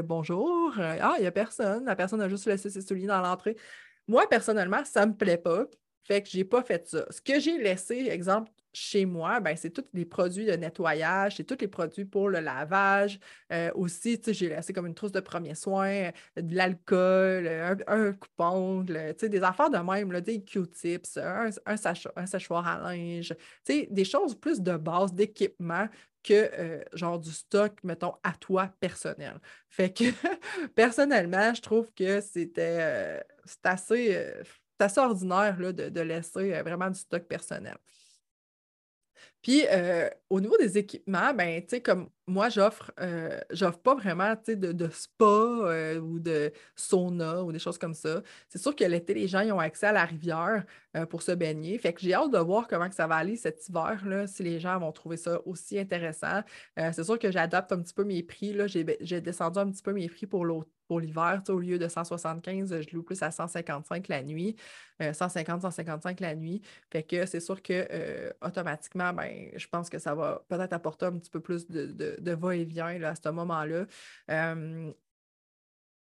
[0.04, 0.75] bonjour.
[0.78, 1.86] ah, il y a personne.
[1.86, 3.56] La personne a juste laissé ses souliers dans l'entrée.
[4.06, 5.65] Moi, personnellement, ça me plaît pas.
[6.04, 7.06] Fait que j'ai pas fait ça.
[7.10, 11.43] Ce que j'ai laissé, exemple, chez moi, ben, c'est tous les produits de nettoyage, c'est
[11.43, 13.19] tous les produits pour le lavage.
[13.51, 18.13] Euh, aussi, j'ai laissé comme une trousse de premiers soins, euh, de l'alcool, un, un
[18.13, 23.34] coupe-ongle, des affaires de même, des Q-tips, un, un, séchoir à linge,
[23.67, 25.88] des choses plus de base, d'équipement
[26.23, 29.39] que euh, genre du stock, mettons, à toi personnel.
[29.69, 30.03] Fait que
[30.75, 33.23] personnellement, je trouve que c'était
[33.63, 34.32] assez,
[34.79, 37.77] assez ordinaire là, de, de, laisser vraiment du stock personnel.
[39.41, 39.63] Puis
[40.30, 44.72] au niveau des équipements, ben, tu sais, comme moi, j'offre, euh, j'offre pas vraiment de,
[44.72, 48.22] de spa euh, ou de sauna ou des choses comme ça.
[48.48, 50.63] C'est sûr que l'été, les gens ont accès à la rivière
[51.10, 51.78] pour se baigner.
[51.78, 54.42] Fait que j'ai hâte de voir comment que ça va aller cet hiver, là, si
[54.42, 56.42] les gens vont trouver ça aussi intéressant.
[56.76, 58.54] c'est sûr que j'adapte un petit peu mes prix.
[58.54, 58.65] Là.
[58.65, 58.84] J'ai,
[59.22, 60.46] descendu un petit peu mes prix pour
[60.89, 61.44] pour l'hiver.
[61.50, 64.56] Au lieu de 175, je loue plus à 155 la nuit,
[65.00, 66.62] 150, 155 la nuit.
[66.89, 71.18] Fait que c'est sûr que automatiquement, ben, je pense que ça va peut-être apporter un
[71.18, 73.86] petit peu plus de, va-et-vient à ce moment-là.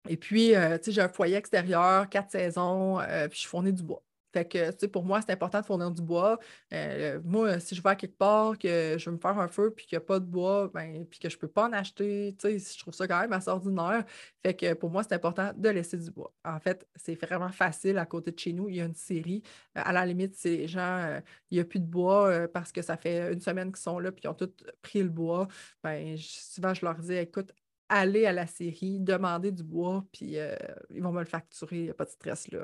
[0.08, 0.54] et puis,
[0.86, 2.98] j'ai un foyer extérieur, quatre saisons,
[3.30, 4.02] puis je fournis du bois.
[4.32, 6.38] Fait que, tu sais, pour moi, c'est important de fournir du bois.
[6.72, 9.72] Euh, moi, si je vais à quelque part, que je veux me faire un feu,
[9.74, 11.72] puis qu'il n'y a pas de bois, ben, puis que je ne peux pas en
[11.72, 14.04] acheter, tu sais, je trouve ça quand même assez ordinaire.
[14.42, 16.32] Fait que pour moi, c'est important de laisser du bois.
[16.44, 18.68] En fait, c'est vraiment facile à côté de chez nous.
[18.68, 19.42] Il y a une série.
[19.76, 22.72] Euh, à la limite, si les gens, euh, il n'y a plus de bois parce
[22.72, 24.50] que ça fait une semaine qu'ils sont là, puis ils ont tous
[24.82, 25.48] pris le bois,
[25.82, 27.52] ben, souvent, je leur dis, écoute,
[27.88, 30.54] aller à la série, demander du bois, puis euh,
[30.90, 32.60] ils vont me le facturer, il n'y a pas de stress là.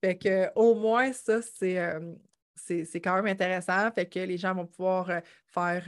[0.00, 2.14] Fait que au moins, ça, euh,
[2.54, 2.84] c'est.
[2.84, 3.90] c'est quand même intéressant.
[3.92, 5.84] Fait que les gens vont pouvoir euh, faire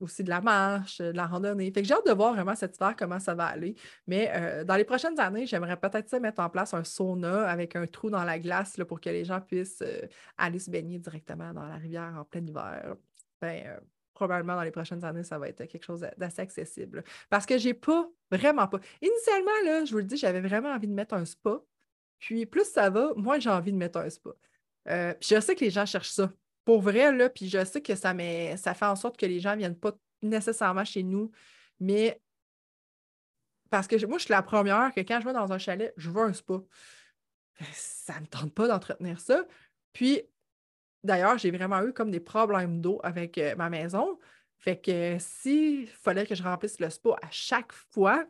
[0.00, 1.72] aussi de la marche, de la randonnée.
[1.72, 3.74] Fait que j'ai hâte de voir vraiment cet hiver comment ça va aller.
[4.06, 8.10] Mais dans les prochaines années, j'aimerais peut-être mettre en place un sauna avec un trou
[8.10, 9.84] dans la glace pour que les gens puissent
[10.36, 12.96] aller se baigner directement dans la rivière en plein hiver.
[13.40, 13.80] Ben,
[14.16, 17.04] probablement dans les prochaines années, ça va être quelque chose d'assez accessible.
[17.30, 18.80] Parce que j'ai pas, vraiment pas.
[19.00, 21.60] Initialement, là, je vous le dis, j'avais vraiment envie de mettre un spa.
[22.18, 24.30] Puis plus ça va, moins j'ai envie de mettre un spa.
[24.88, 26.32] Euh, puis je sais que les gens cherchent ça.
[26.64, 28.14] Pour vrai, là, puis je sais que ça,
[28.56, 31.30] ça fait en sorte que les gens ne viennent pas nécessairement chez nous,
[31.78, 32.20] mais
[33.70, 36.10] parce que moi, je suis la première que quand je vais dans un chalet, je
[36.10, 36.54] veux un spa.
[37.72, 39.44] Ça ne me tente pas d'entretenir ça.
[39.92, 40.22] Puis,
[41.04, 44.18] D'ailleurs, j'ai vraiment eu comme des problèmes d'eau avec euh, ma maison.
[44.58, 48.24] Fait que s'il fallait que je remplisse le spa à chaque fois,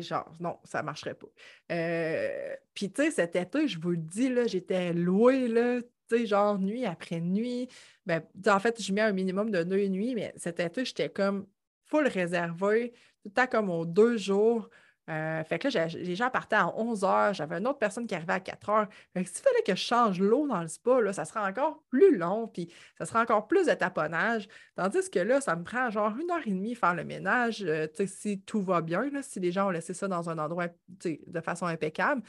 [0.00, 1.26] genre, non, ça ne marcherait pas.
[1.72, 5.88] Euh, puis, tu sais, cet été, je vous le dis, j'étais louée, là, tu
[6.18, 7.68] sais, genre nuit après nuit.
[8.06, 11.46] Ben, en fait, je mets un minimum de deux nuits, mais cet été, j'étais comme
[11.84, 14.70] full réservée, tout le temps comme aux deux jours.
[15.10, 18.14] Euh, fait que là, les gens partaient à 11 heures, j'avais une autre personne qui
[18.14, 18.88] arrivait à 4 heures.
[19.12, 21.82] Fait que s'il fallait que je change l'eau dans le spa, là, ça serait encore
[21.90, 24.48] plus long, puis ça serait encore plus de taponnage.
[24.76, 27.86] Tandis que là, ça me prend genre une heure et demie faire le ménage, euh,
[28.06, 31.66] si tout va bien, si les gens ont laissé ça dans un endroit de façon
[31.66, 32.22] impeccable.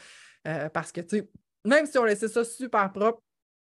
[0.47, 1.01] Euh, parce que
[1.63, 3.21] même si on laissait ça super propre,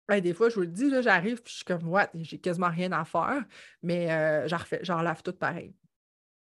[0.07, 2.69] ben, des fois, je vous le dis, j'arrive, puis je suis comme, what, j'ai quasiment
[2.69, 3.43] rien à faire,
[3.81, 4.47] mais
[4.81, 5.73] j'en lave tout pareil.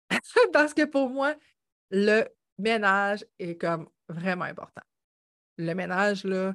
[0.54, 1.36] parce que pour moi,
[1.92, 2.26] le
[2.60, 4.82] ménage est comme vraiment important.
[5.58, 6.54] Le ménage, là,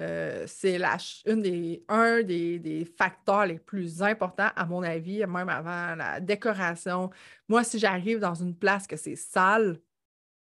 [0.00, 0.78] euh, c'est
[1.26, 7.10] des, un des, facteurs les plus importants, à mon avis, même avant la décoration.
[7.48, 9.80] Moi, si j'arrive dans une place que c'est sale,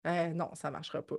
[0.08, 1.18] euh, non, ça ne marchera pas.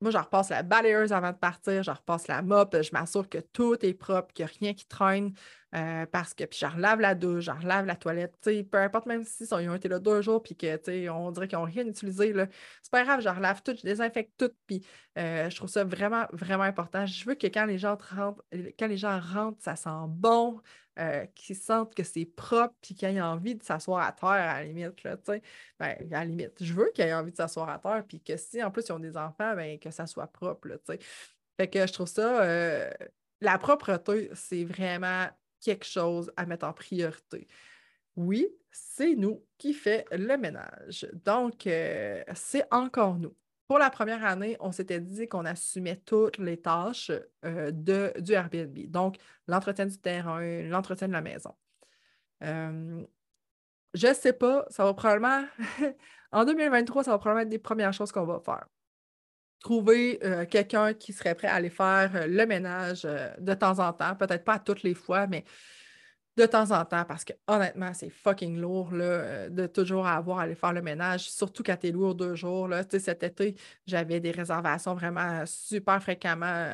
[0.00, 3.38] Moi, je repasse la balayeuse avant de partir, je repasse la mop, je m'assure que
[3.38, 5.32] tout est propre, qu'il n'y a rien qui traîne.
[5.74, 8.38] Euh, parce que puis je relave la douche, je relave la toilette,
[8.70, 11.58] peu importe, même si ils ont été là deux jours puis que on dirait qu'ils
[11.58, 12.32] n'ont rien utilisé,
[12.80, 14.86] c'est pas grave, je relave tout, je désinfecte tout, puis
[15.18, 17.06] euh, je trouve ça vraiment, vraiment important.
[17.06, 18.44] Je veux que quand les gens rentrent,
[18.78, 20.60] quand les gens rentrent, ça sent bon,
[21.00, 24.60] euh, qu'ils sentent que c'est propre, puis qu'ils aient envie de s'asseoir à terre à
[24.60, 25.40] la limite, là, ben,
[25.80, 26.52] à la limite.
[26.60, 28.92] Je veux qu'ils aient envie de s'asseoir à terre, puis que si en plus ils
[28.92, 30.76] ont des enfants, ben, que ça soit propre, là,
[31.56, 32.46] Fait que je trouve ça,
[33.40, 35.26] la propreté, c'est vraiment
[35.64, 37.48] quelque chose à mettre en priorité.
[38.16, 41.08] Oui, c'est nous qui fait le ménage.
[41.24, 43.34] Donc, euh, c'est encore nous.
[43.66, 47.10] Pour la première année, on s'était dit qu'on assumait toutes les tâches
[47.44, 48.78] euh, de, du Airbnb.
[48.90, 49.16] Donc,
[49.48, 51.54] l'entretien du terrain, l'entretien de la maison.
[52.42, 53.02] Euh,
[53.94, 55.44] je ne sais pas, ça va probablement,
[56.32, 58.66] en 2023, ça va probablement être des premières choses qu'on va faire.
[59.64, 60.18] Trouver
[60.50, 63.04] quelqu'un qui serait prêt à aller faire le ménage
[63.38, 65.42] de temps en temps, peut-être pas toutes les fois, mais
[66.36, 70.42] de temps en temps, parce que honnêtement, c'est fucking lourd là, de toujours avoir à
[70.42, 72.68] aller faire le ménage, surtout quand tu es lourd deux jours.
[72.68, 72.82] Là.
[72.90, 76.68] Cet été, j'avais des réservations vraiment super fréquemment.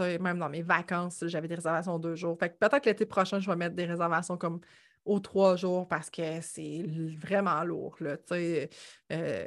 [0.00, 2.36] même dans mes vacances, j'avais des réservations deux jours.
[2.36, 4.60] Peut-être que l'été prochain, je vais mettre des réservations comme
[5.04, 6.84] aux trois jours parce que c'est
[7.16, 7.96] vraiment lourd.
[8.00, 9.46] Là, euh,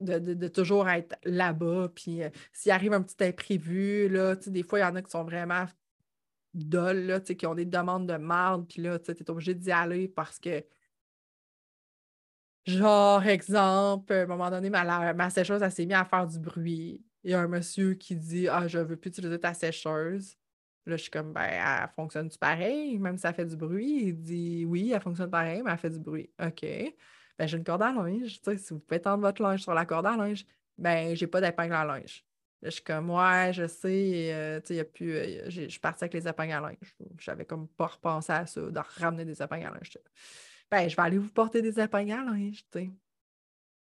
[0.00, 1.90] de, toujours être là-bas.
[1.94, 5.10] Puis euh, s'il arrive un petit imprévu, là, des fois, il y en a qui
[5.10, 5.66] sont vraiment
[6.54, 10.38] dolles, qui ont des demandes de marde, puis là, tu es obligé d'y aller parce
[10.38, 10.64] que,
[12.66, 16.38] genre, exemple, à un moment donné, ma, ma sécheuse, elle s'est mise à faire du
[16.38, 17.04] bruit.
[17.24, 20.36] Il y a un monsieur qui dit Ah, je veux plus utiliser ta sécheuse.
[20.86, 24.04] Là, je suis comme, ben, elle fonctionne-tu pareil, même si ça fait du bruit?
[24.06, 26.30] Il dit, oui, elle fonctionne pareil, mais elle fait du bruit.
[26.42, 26.64] OK.
[27.40, 28.38] Ben, j'ai une corde à linge.
[28.44, 30.44] si vous pouvez tendre votre linge sur la corde à linge,
[30.76, 32.22] ben, j'ai pas d'épingle à linge.
[32.62, 35.16] je suis comme, ouais, je sais, euh, tu a plus.
[35.16, 36.94] Euh, je suis partie avec les épingles à linge.
[37.18, 39.96] J'avais comme pas repensé à ça, de ramener des épingles à linge.
[40.70, 42.90] Ben, je vais aller vous porter des épingles à linge, tu sais.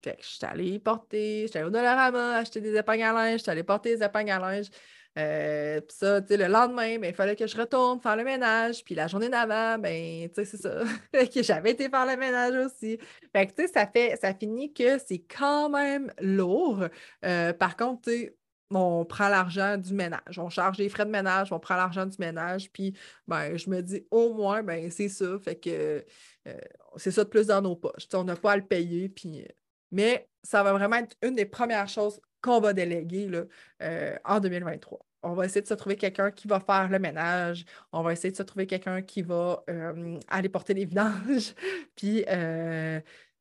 [0.01, 3.39] Fait que je suis allée porter, j'étais allée au Dollarama, acheter des épingles à linge,
[3.39, 4.69] j'étais allée porter des épingles à linge.
[5.17, 8.23] Euh, puis ça, tu sais, le lendemain, ben, il fallait que je retourne faire le
[8.23, 8.83] ménage.
[8.83, 10.83] Puis la journée d'avant, ben, tu sais, c'est ça.
[11.33, 12.97] que j'avais été faire le ménage aussi.
[13.33, 13.89] Fait que, tu sais, ça
[14.21, 16.85] ça finit que c'est quand même lourd.
[17.25, 18.33] Euh, par contre, tu
[18.73, 20.39] on prend l'argent du ménage.
[20.39, 22.95] On charge les frais de ménage, on prend l'argent du ménage, puis
[23.27, 25.37] ben, je me dis au moins, ben, c'est ça.
[25.39, 26.05] Fait que
[26.47, 26.57] euh,
[26.97, 28.07] c'est ça de plus dans nos poches.
[28.13, 29.09] on n'a pas à le payer.
[29.09, 29.45] Puis,
[29.91, 33.43] mais ça va vraiment être une des premières choses qu'on va déléguer là,
[33.81, 34.99] euh, en 2023.
[35.23, 37.65] On va essayer de se trouver quelqu'un qui va faire le ménage.
[37.91, 41.53] On va essayer de se trouver quelqu'un qui va euh, aller porter les vidanges,
[41.95, 42.99] puis euh,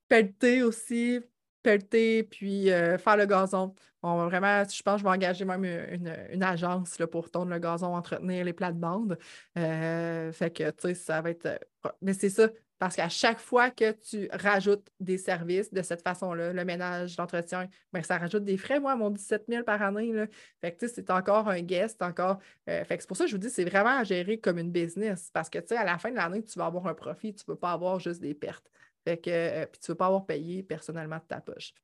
[0.09, 1.21] pelleter aussi,
[1.63, 3.75] pelleter, puis faire le gazon.
[4.03, 7.61] On va vraiment, je pense, je vais engager même une, agence là, pour tourner le
[7.61, 9.19] gazon, entretenir les plates-bandes.
[9.55, 11.61] fait que, tu sais, ça va être.
[12.03, 12.49] Mais c'est ça,
[12.81, 17.69] parce qu'à chaque fois que tu rajoutes des services de cette façon-là, le ménage, l'entretien,
[17.93, 18.81] ben, ça rajoute des frais.
[18.81, 20.15] Moi, mon 17 000 par année,
[20.63, 22.39] fait que c'est encore un guest, encore.
[22.71, 24.73] Euh, fait c'est pour ça que je vous dis, c'est vraiment à gérer comme une
[24.73, 25.29] business.
[25.31, 27.59] Parce que à la fin de l'année, tu vas avoir un profit, tu ne peux
[27.59, 28.71] pas avoir juste des pertes.
[29.05, 31.75] Fait que, euh, puis tu ne veux pas avoir payé personnellement de ta poche.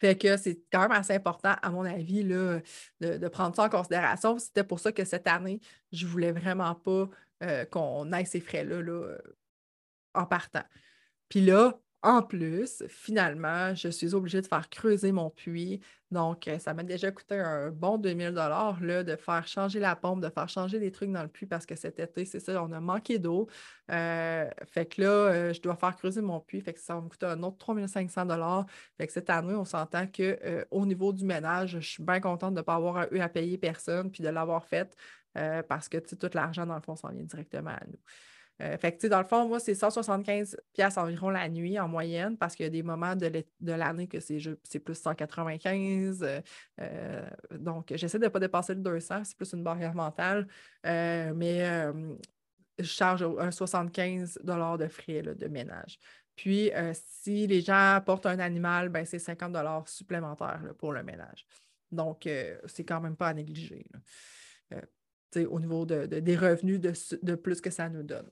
[0.00, 2.58] Fait que c'est quand même assez important, à mon avis, là,
[3.00, 4.38] de, prendre ça en considération.
[4.40, 5.60] C'était pour ça que cette année,
[5.92, 7.08] je ne voulais vraiment pas
[7.44, 9.18] euh, qu'on ait ces frais-là là,
[10.14, 10.64] en partant.
[11.28, 15.80] Puis là, en plus, finalement, je suis obligée de faire creuser mon puits.
[16.10, 20.22] Donc, euh, ça m'a déjà coûté un bon 2000 dollars de faire changer la pompe,
[20.22, 22.72] de faire changer des trucs dans le puits parce que cet été, c'est ça, on
[22.72, 23.48] a manqué d'eau.
[23.90, 26.62] Euh, fait que là, euh, je dois faire creuser mon puits.
[26.62, 28.64] Fait que ça va me coûter un autre 3500 dollars.
[28.96, 32.60] Fait que cette année, on s'entend qu'au niveau du ménage, je suis bien contente de
[32.60, 34.96] ne pas avoir eu à payer personne puis de l'avoir fait
[35.68, 38.00] parce que tout l'argent, dans le fond, s'en vient directement à nous.
[38.60, 42.36] Euh, fait que, dans le fond, moi, c'est 175 pièces environ la nuit en moyenne
[42.36, 46.22] parce qu'il y a des moments de l'année que c'est plus 195.
[46.22, 46.40] Euh,
[46.80, 50.46] euh, donc, j'essaie de ne pas dépasser le 200, c'est plus une barrière mentale.
[50.84, 51.64] mais
[52.78, 55.98] je charge un 75 de frais de ménage.
[56.36, 61.46] Puis, si les gens apportent un animal, ben, c'est 50 supplémentaires pour le ménage.
[61.90, 62.28] Donc,
[62.66, 63.86] c'est quand même pas à négliger.
[65.48, 68.30] au niveau des revenus de, plus que ça nous donne.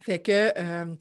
[0.00, 0.94] Fait que, euh,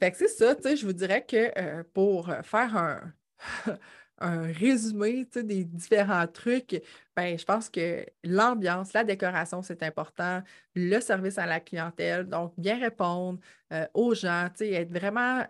[0.00, 3.12] c'est ça, tu sais, je vous dirais que euh, pour faire un,
[4.18, 6.82] un résumé des différents trucs,
[7.16, 10.42] ben, je pense que l'ambiance, la décoration, c'est important,
[10.74, 13.38] le service à la clientèle, donc bien répondre
[13.72, 15.44] euh, aux gens, être vraiment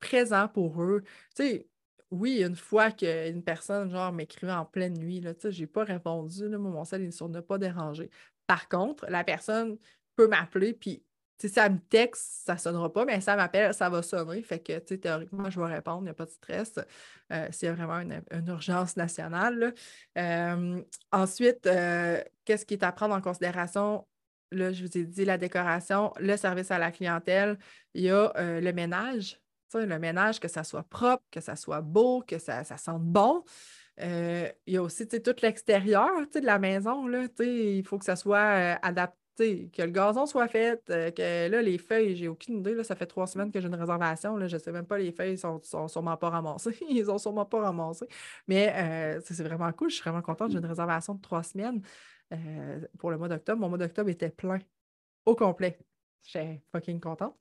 [0.00, 1.02] présent pour eux.
[1.34, 1.66] sais,
[2.10, 6.58] oui, une fois qu'une personne genre m'écrivait en pleine nuit, je n'ai pas répondu, là,
[6.58, 8.10] mon cell, il ne pas dérangé.
[8.46, 9.78] Par contre, la personne
[10.14, 11.02] peut m'appeler, puis
[11.42, 14.42] si ça me texte, ça ne sonnera pas, mais ça m'appelle, ça va sonner.
[14.42, 16.78] Fait que, théoriquement, je vais répondre, il n'y a pas de stress
[17.32, 19.74] euh, s'il y a vraiment une, urgence nationale.
[20.16, 20.80] Euh,
[21.10, 24.06] ensuite, euh, qu'est-ce qui est à prendre en considération?
[24.52, 27.58] Là, je vous ai dit la décoration, le service à la clientèle,
[27.94, 29.40] il y a le ménage.
[29.74, 33.42] Le ménage, que ça soit propre, que ça soit beau, que ça, sente bon.
[33.98, 37.08] il y a aussi tout l'extérieur de la maison.
[37.08, 41.62] Là, il faut que ça soit adapté que le gazon soit fait, euh, que là,
[41.62, 44.46] les feuilles, j'ai aucune idée, là, ça fait trois semaines que j'ai une réservation, là,
[44.48, 47.46] je ne sais même pas, les feuilles sont, sont sûrement pas ramassées, ils ont sûrement
[47.46, 48.06] pas ramassé.
[48.46, 48.72] Mais
[49.16, 51.82] euh, c'est vraiment cool, je suis vraiment contente, j'ai une réservation de trois semaines
[52.32, 53.60] euh, pour le mois d'octobre.
[53.60, 54.58] Mon mois d'octobre était plein,
[55.26, 55.78] au complet.
[56.24, 57.36] J'étais fucking contente.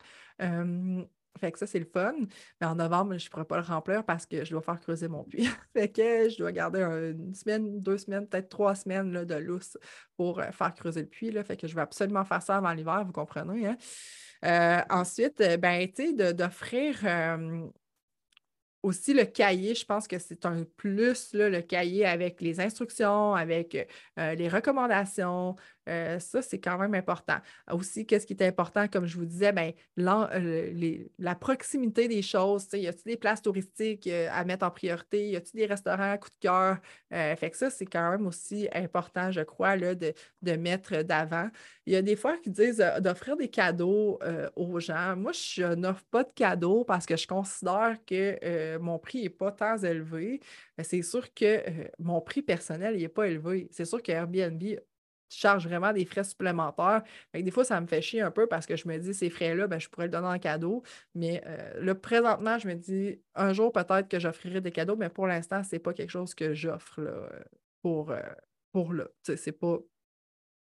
[1.39, 2.13] Fait que ça, c'est le fun.
[2.59, 5.07] Mais en novembre, je ne pourrais pas le remplir parce que je dois faire creuser
[5.07, 5.47] mon puits.
[5.73, 9.77] fait que je dois garder une semaine, deux semaines, peut-être trois semaines de lousse
[10.17, 11.31] pour euh, faire creuser le puits.
[11.31, 11.43] Là.
[11.43, 13.67] Fait que je vais absolument faire ça avant l'hiver, vous comprenez.
[13.67, 13.77] Hein?
[14.43, 16.97] Euh, ensuite, euh, ben, tu d'offrir
[18.83, 23.87] aussi le cahier, je pense que c'est un plus, le cahier avec les instructions, avec
[24.17, 25.55] les recommandations,
[25.89, 27.37] euh, ça, c'est quand même important.
[27.71, 32.67] Aussi, qu'est-ce qui est important, comme je vous disais, ben, euh, la proximité des choses.
[32.73, 35.29] Y a-t-il des places touristiques euh, à mettre en priorité?
[35.29, 36.77] Y a-t-il des restaurants à coup de cœur?
[37.11, 40.13] fait que ça, c'est quand même aussi important, je crois, là, de,
[40.55, 41.49] mettre d'avant.
[41.85, 44.19] Il y a des fois qui disent d'offrir des cadeaux
[44.55, 45.15] aux gens.
[45.15, 49.51] Moi, je n'offre pas de cadeaux parce que je considère que mon prix n'est pas
[49.51, 50.39] tant élevé.
[50.81, 51.61] C'est sûr que
[51.99, 53.67] mon prix personnel n'est pas élevé.
[53.71, 54.63] C'est sûr que Airbnb
[55.33, 57.03] charge vraiment des frais supplémentaires.
[57.33, 59.67] des fois, ça me fait chier un peu parce que je me dis, ces frais-là,
[59.67, 60.83] ben, je pourrais le donner en cadeau.
[61.15, 65.09] Mais euh, là, présentement, je me dis, un jour, peut-être que j'offrirai des cadeaux, mais
[65.09, 66.99] pour l'instant, ce n'est pas quelque chose que j'offre
[67.81, 68.21] pour, euh,
[68.71, 69.07] pour là.
[69.23, 69.77] C'est pas...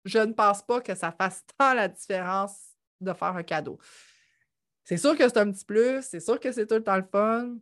[0.05, 3.79] Je ne pense pas que ça fasse tant la différence de faire un cadeau.
[4.85, 7.07] C'est sûr que c'est un petit plus, c'est sûr que c'est tout le temps le
[7.11, 7.57] fun,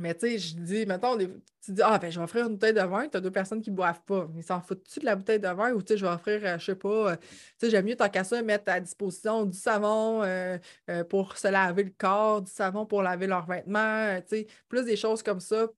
[0.00, 2.72] Mais tu sais, je dis, mettons, tu dis, ah, ben, je vais offrir une bouteille
[2.72, 4.26] de vin, tu as deux personnes qui ne boivent pas.
[4.34, 5.72] Ils s'en foutent-tu de la bouteille de vin?
[5.72, 7.26] Ou tu sais, je vais offrir, euh, je sais pas, euh, tu
[7.58, 10.58] sais, j'aime mieux tant qu'à ça mettre à disposition du savon euh,
[11.10, 14.96] pour se laver le corps, du savon pour laver leurs vêtements, tu sais, plus des
[14.96, 15.68] choses comme ça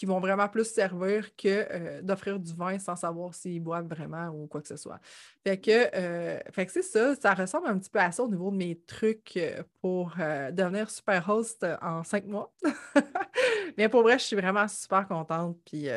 [0.00, 4.28] qui vont vraiment plus servir que euh, d'offrir du vin sans savoir s'ils boivent vraiment
[4.28, 4.98] ou quoi que ce soit.
[5.46, 8.50] Fait que, euh, que c'est ça, ça ressemble un petit peu à ça au niveau
[8.50, 12.50] de mes trucs euh, pour devenir super host en cinq mois.
[13.76, 15.58] Mais pour vrai, je suis vraiment super contente.
[15.66, 15.88] Puis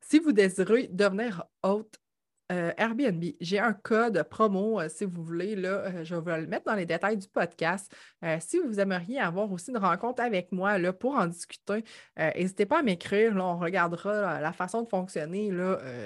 [0.00, 1.94] si vous désirez devenir hôte
[2.52, 5.56] euh, Airbnb, j'ai un code promo euh, si vous voulez.
[5.56, 7.92] Euh, je vais le mettre dans les détails du podcast.
[8.40, 11.84] si vous aimeriez avoir aussi une rencontre avec moi pour en discuter,
[12.16, 13.34] n'hésitez pas à m'écrire.
[13.36, 15.50] on regardera la façon de fonctionner.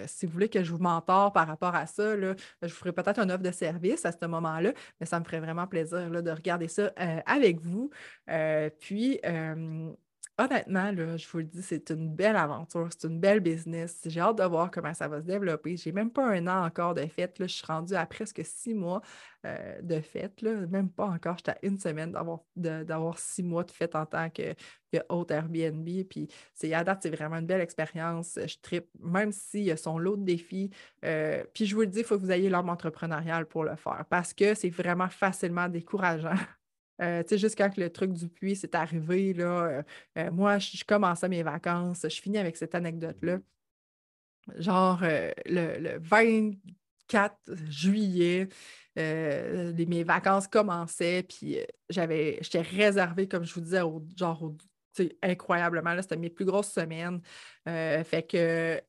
[0.07, 3.21] Si vous voulez que je vous mentore par rapport à ça, je vous ferai peut-être
[3.21, 6.69] une offre de service à ce moment-là, mais ça me ferait vraiment plaisir de regarder
[6.69, 6.93] ça
[7.27, 7.91] avec vous.
[8.81, 9.21] puis,
[10.41, 14.01] honnêtement, je vous le dis, c'est une belle aventure, c'est une belle business.
[14.07, 15.77] J'ai hâte de voir comment ça va se développer.
[15.77, 17.37] J'ai même pas un an encore de fête.
[17.39, 19.03] Je suis rendue à presque six mois
[19.45, 20.43] euh, de fête.
[20.43, 21.37] Même pas encore.
[21.37, 22.13] J'étais à une semaine
[22.57, 24.55] d'avoir, six mois de fête en tant que,
[24.93, 25.89] que hôte Airbnb.
[26.09, 28.39] Puis c'est, à date, c'est vraiment une belle expérience.
[28.43, 30.71] Je tripe, même s'il y a son lot de défis.
[31.05, 33.77] Euh, puis je vous le dis, il faut que vous ayez l'homme entrepreneurial pour le
[33.77, 36.35] faire parce que c'est vraiment facilement décourageant.
[37.01, 39.83] Euh, tu sais, juste quand le truc du puits s'est arrivé, là, euh,
[40.19, 43.39] euh, moi, je, commençais mes vacances, je finis avec cette anecdote-là.
[44.59, 45.01] Genre,
[45.47, 47.37] le, 24
[47.69, 48.49] juillet,
[48.97, 54.53] mes vacances commençaient, puis j'avais, j'étais réservée, comme je vous disais, au, genre,
[55.23, 57.21] incroyablement, là, c'était mes plus grosses semaines.
[57.65, 58.81] fait que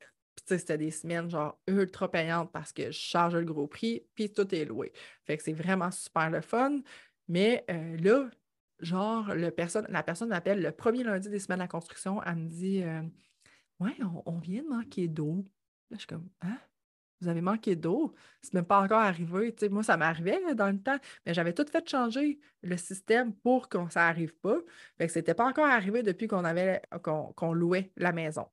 [0.48, 4.54] c'était des semaines genre ultra payantes parce que je charge le gros prix, puis tout
[4.54, 4.92] est loué.
[5.24, 6.80] Fait que c'est vraiment super le fun.
[7.28, 8.30] Mais euh, là,
[8.80, 12.84] genre, la personne m'appelle le premier lundi des semaines de la construction, elle me dit
[12.84, 13.02] euh,
[13.80, 13.96] Ouais,
[14.26, 15.46] on, vient de manquer d'eau.
[15.90, 16.58] Là, je suis comme Hein?
[17.22, 18.16] Vous avez manqué d'eau?
[18.42, 19.56] C'est même pas encore arrivé.
[19.70, 23.78] moi, ça m'arrivait dans le temps, mais j'avais tout fait changer le système pour que
[23.90, 24.58] ça n'arrive pas.
[24.98, 26.44] Fait que c'était pas encore arrivé depuis qu'on
[27.36, 28.48] qu'on louait la maison.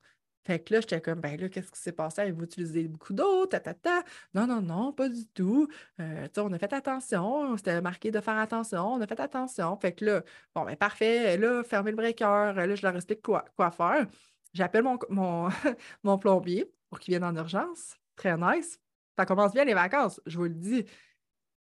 [0.45, 2.23] Fait que là, j'étais comme, ben là, qu'est-ce qui s'est passé?
[2.23, 3.47] Avez-vous utilisé beaucoup d'eau?
[3.47, 4.03] Ta, ta, ta.
[4.35, 5.69] Non, non, non, pas du tout.
[6.01, 7.57] Euh, on a fait attention.
[7.57, 8.95] C'était marqué de faire attention.
[8.95, 9.77] On a fait attention.
[9.79, 10.23] Fait que là,
[10.55, 11.37] bon, ben parfait.
[11.37, 12.53] Là, fermez le breaker.
[12.55, 14.07] Là, je leur explique quoi, quoi faire.
[14.55, 15.49] J'appelle mon, mon,
[16.03, 17.97] mon plombier pour qu'il vienne en urgence.
[18.17, 18.81] Très nice.
[19.19, 20.85] Ça commence bien les vacances, je vous le dis.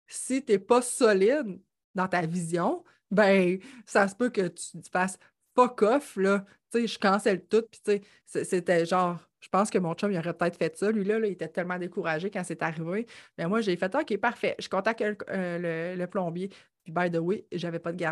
[0.07, 1.59] Si tu n'es pas solide
[1.95, 5.17] dans ta vision, ben, ça se peut que tu fasses
[5.55, 9.69] fuck off, là, tu sais, je cancelle tout, puis tu sais, c'était genre, je pense
[9.69, 10.91] que mon chum, il aurait peut-être fait ça.
[10.91, 13.07] Lui-là, il était tellement découragé quand c'est arrivé.
[13.37, 14.55] Mais moi, j'ai fait, OK, parfait.
[14.59, 16.49] Je contacte euh, le, plombier.
[16.83, 18.03] Puis, by the way, j'avais pas de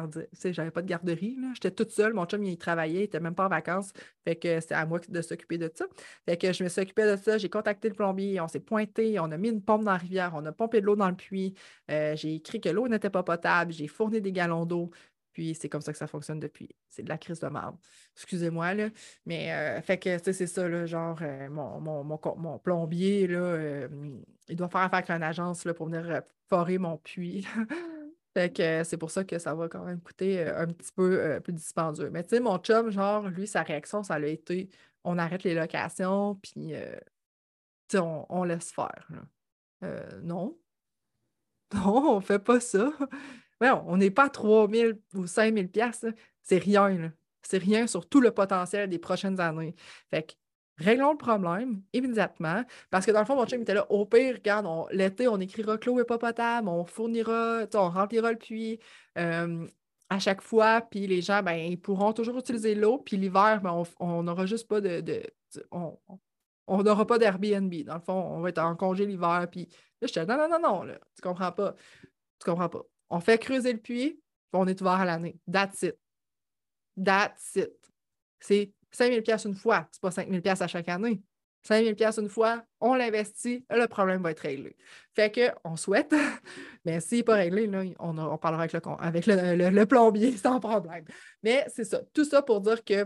[0.46, 1.38] j'avais pas de garderie.
[1.54, 2.14] J'étais toute seule.
[2.14, 3.94] Mon chum, il travaillait, il était même pas en vacances.
[4.24, 5.86] Fait que c'était à moi de s'occuper de ça.
[6.28, 7.38] Fait que je me suis occupée de ça.
[7.38, 8.40] J'ai contacté le plombier.
[8.42, 9.20] On s'est pointé.
[9.20, 10.34] On a mis une pompe dans la rivière.
[10.36, 11.54] On a pompé de l'eau dans le puits.
[11.92, 13.72] Euh, j'ai écrit que l'eau n'était pas potable.
[13.72, 14.92] J'ai fourni des galons d'eau.
[15.54, 16.70] C'est comme ça que ça fonctionne depuis.
[16.88, 17.78] C'est de la crise de marde.
[18.16, 18.90] Excusez-moi, là.
[19.26, 23.88] Mais euh, fait que c'est ça, là, genre euh, mon, plombier, euh,
[24.48, 27.48] il doit faire affaire avec une agence là, pour venir forer mon puits.
[28.34, 31.54] fait que c'est pour ça que ça va quand même coûter un petit peu plus
[31.54, 32.10] dispendieux.
[32.10, 34.70] Mais tu sais, mon chum, genre, lui, sa réaction, ça a été
[35.06, 36.74] on arrête les locations, puis
[37.94, 39.08] on, on, laisse faire.
[40.24, 40.58] non.
[41.72, 42.92] Non, on fait pas ça
[43.62, 45.68] on n'est pas à 3 000 ou 5 000
[46.42, 47.14] c'est rien.
[47.42, 49.76] C'est rien sur tout le potentiel des prochaines années.
[50.10, 50.34] Fait que
[50.80, 52.64] réglons le problème immédiatement.
[52.90, 55.78] Parce que dans le fond, mon chum était là, au pire, regarde, l'été, on écrira
[55.86, 58.80] l'eau n'est pas potable, on fournira, on remplira le puits
[59.18, 59.68] euh,
[60.10, 63.84] à chaque fois, puis les gens, ben, ils pourront toujours utiliser l'eau, puis l'hiver, ben,
[64.00, 65.24] on n'aura juste pas de.
[65.72, 67.74] on n'aura pas d'Airbnb.
[67.86, 69.68] Dans le fond, on va être en congé l'hiver, puis
[70.02, 71.76] là, je dis, non, non, non, non, là, tu comprends pas.
[72.40, 72.84] Tu comprends pas.
[73.10, 74.22] On fait creuser le puits, puis
[74.54, 75.40] on est ouvert à l'année.
[75.52, 75.98] That's it.
[77.04, 77.74] That's it.
[78.40, 81.22] C'est 5 000 une fois, c'est pas 5 000 à chaque année.
[81.64, 84.76] 5 000 une fois, on l'investit, le problème va être réglé.
[85.14, 86.14] Fait que, on souhaite,
[86.86, 91.06] mais s'il n'est pas réglé, on, parlera avec, le, avec le, plombier sans problème.
[91.44, 92.02] Mais c'est ça.
[92.14, 93.06] Tout ça pour dire que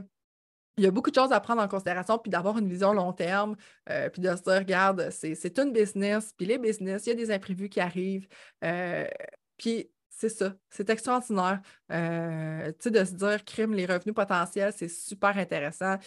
[0.78, 3.14] il y a beaucoup de choses à prendre en considération, puis d'avoir une vision long
[3.14, 3.56] terme,
[3.92, 7.16] euh, puis de se dire, regarde, c'est une business, puis les business, il y a
[7.16, 8.28] des imprévus qui arrivent.
[8.64, 9.06] Euh,
[9.58, 10.54] puis c'est ça.
[10.70, 11.60] C'est extraordinaire.
[11.92, 15.98] Euh, tu sais, de se dire crime, les revenus potentiels, c'est super intéressant.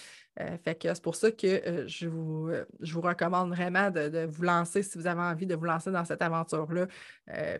[0.40, 2.50] Euh, fait que c'est pour ça que euh, je, vous,
[2.80, 6.04] je vous recommande vraiment de, vous lancer si vous avez envie de vous lancer dans
[6.04, 6.86] cette aventure-là.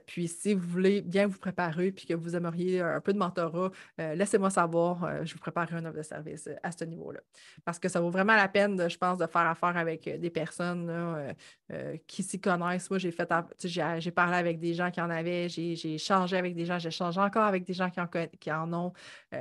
[0.07, 3.71] puis si vous voulez bien vous préparer puis que vous aimeriez un peu de mentorat,
[3.99, 5.25] laissez-moi savoir.
[5.25, 7.21] je vous préparerai un offre de service à ce niveau-là.
[7.65, 11.35] Parce que ça vaut vraiment la peine, je pense, de faire affaire avec des personnes
[12.07, 12.91] qui s'y connaissent.
[12.91, 13.33] Moi, j'ai fait
[13.65, 17.21] j'ai parlé avec des gens qui en avaient, j'ai changé avec des gens, j'ai changé
[17.21, 18.09] encore avec des gens qui en,
[18.39, 18.93] qui en ont.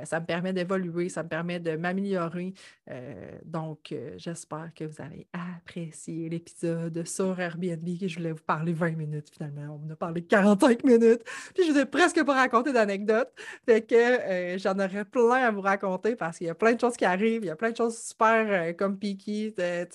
[0.04, 2.54] ça me permet d'évoluer, ça me permet de m'améliorer.
[2.90, 8.44] Euh, donc, euh, j'espère que vous avez apprécié l'épisode sur Airbnb que je voulais vous
[8.44, 9.80] parler 20 minutes finalement.
[9.82, 11.22] On a parlé 45 minutes.
[11.54, 13.32] Puis je vous ai presque pas raconté d'anecdotes.
[13.66, 16.80] Fait que euh, j'en aurais plein à vous raconter parce qu'il y a plein de
[16.80, 17.42] choses qui arrivent.
[17.42, 19.54] Il y a plein de choses super comme Piki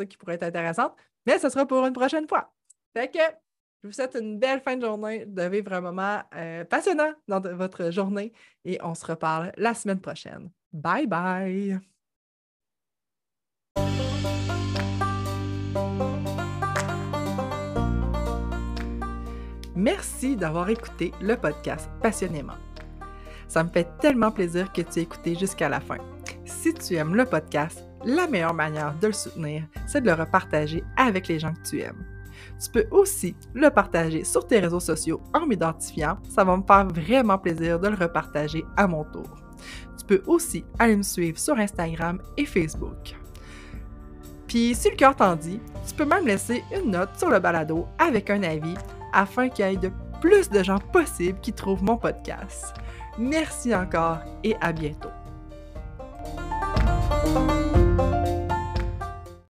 [0.10, 0.95] qui pourraient être intéressantes.
[1.26, 2.52] Mais ce sera pour une prochaine fois.
[2.93, 3.20] Fait que
[3.82, 6.22] je vous souhaite une belle fin de journée, de vivre un moment
[6.70, 8.32] passionnant dans votre journée
[8.64, 10.52] et on se reparle la semaine prochaine.
[10.72, 11.80] Bye bye!
[19.76, 22.54] Merci d'avoir écouté le podcast passionnément.
[23.48, 25.98] Ça me fait tellement plaisir que tu aies écouté jusqu'à la fin.
[26.46, 30.84] Si tu aimes le podcast, la meilleure manière de le soutenir, c'est de le repartager
[30.98, 32.06] avec les gens que tu aimes.
[32.64, 36.18] Tu peux aussi le partager sur tes réseaux sociaux en m'identifiant.
[36.30, 39.30] Ça va me faire vraiment plaisir de le repartager à mon tour.
[39.97, 43.16] Tu peux aussi aller me suivre sur Instagram et Facebook.
[44.47, 47.88] Puis si le cœur t'en dit, tu peux même laisser une note sur le balado
[47.97, 48.76] avec un avis
[49.14, 52.74] afin qu'il y ait de plus de gens possibles qui trouvent mon podcast.
[53.18, 55.09] Merci encore et à bientôt.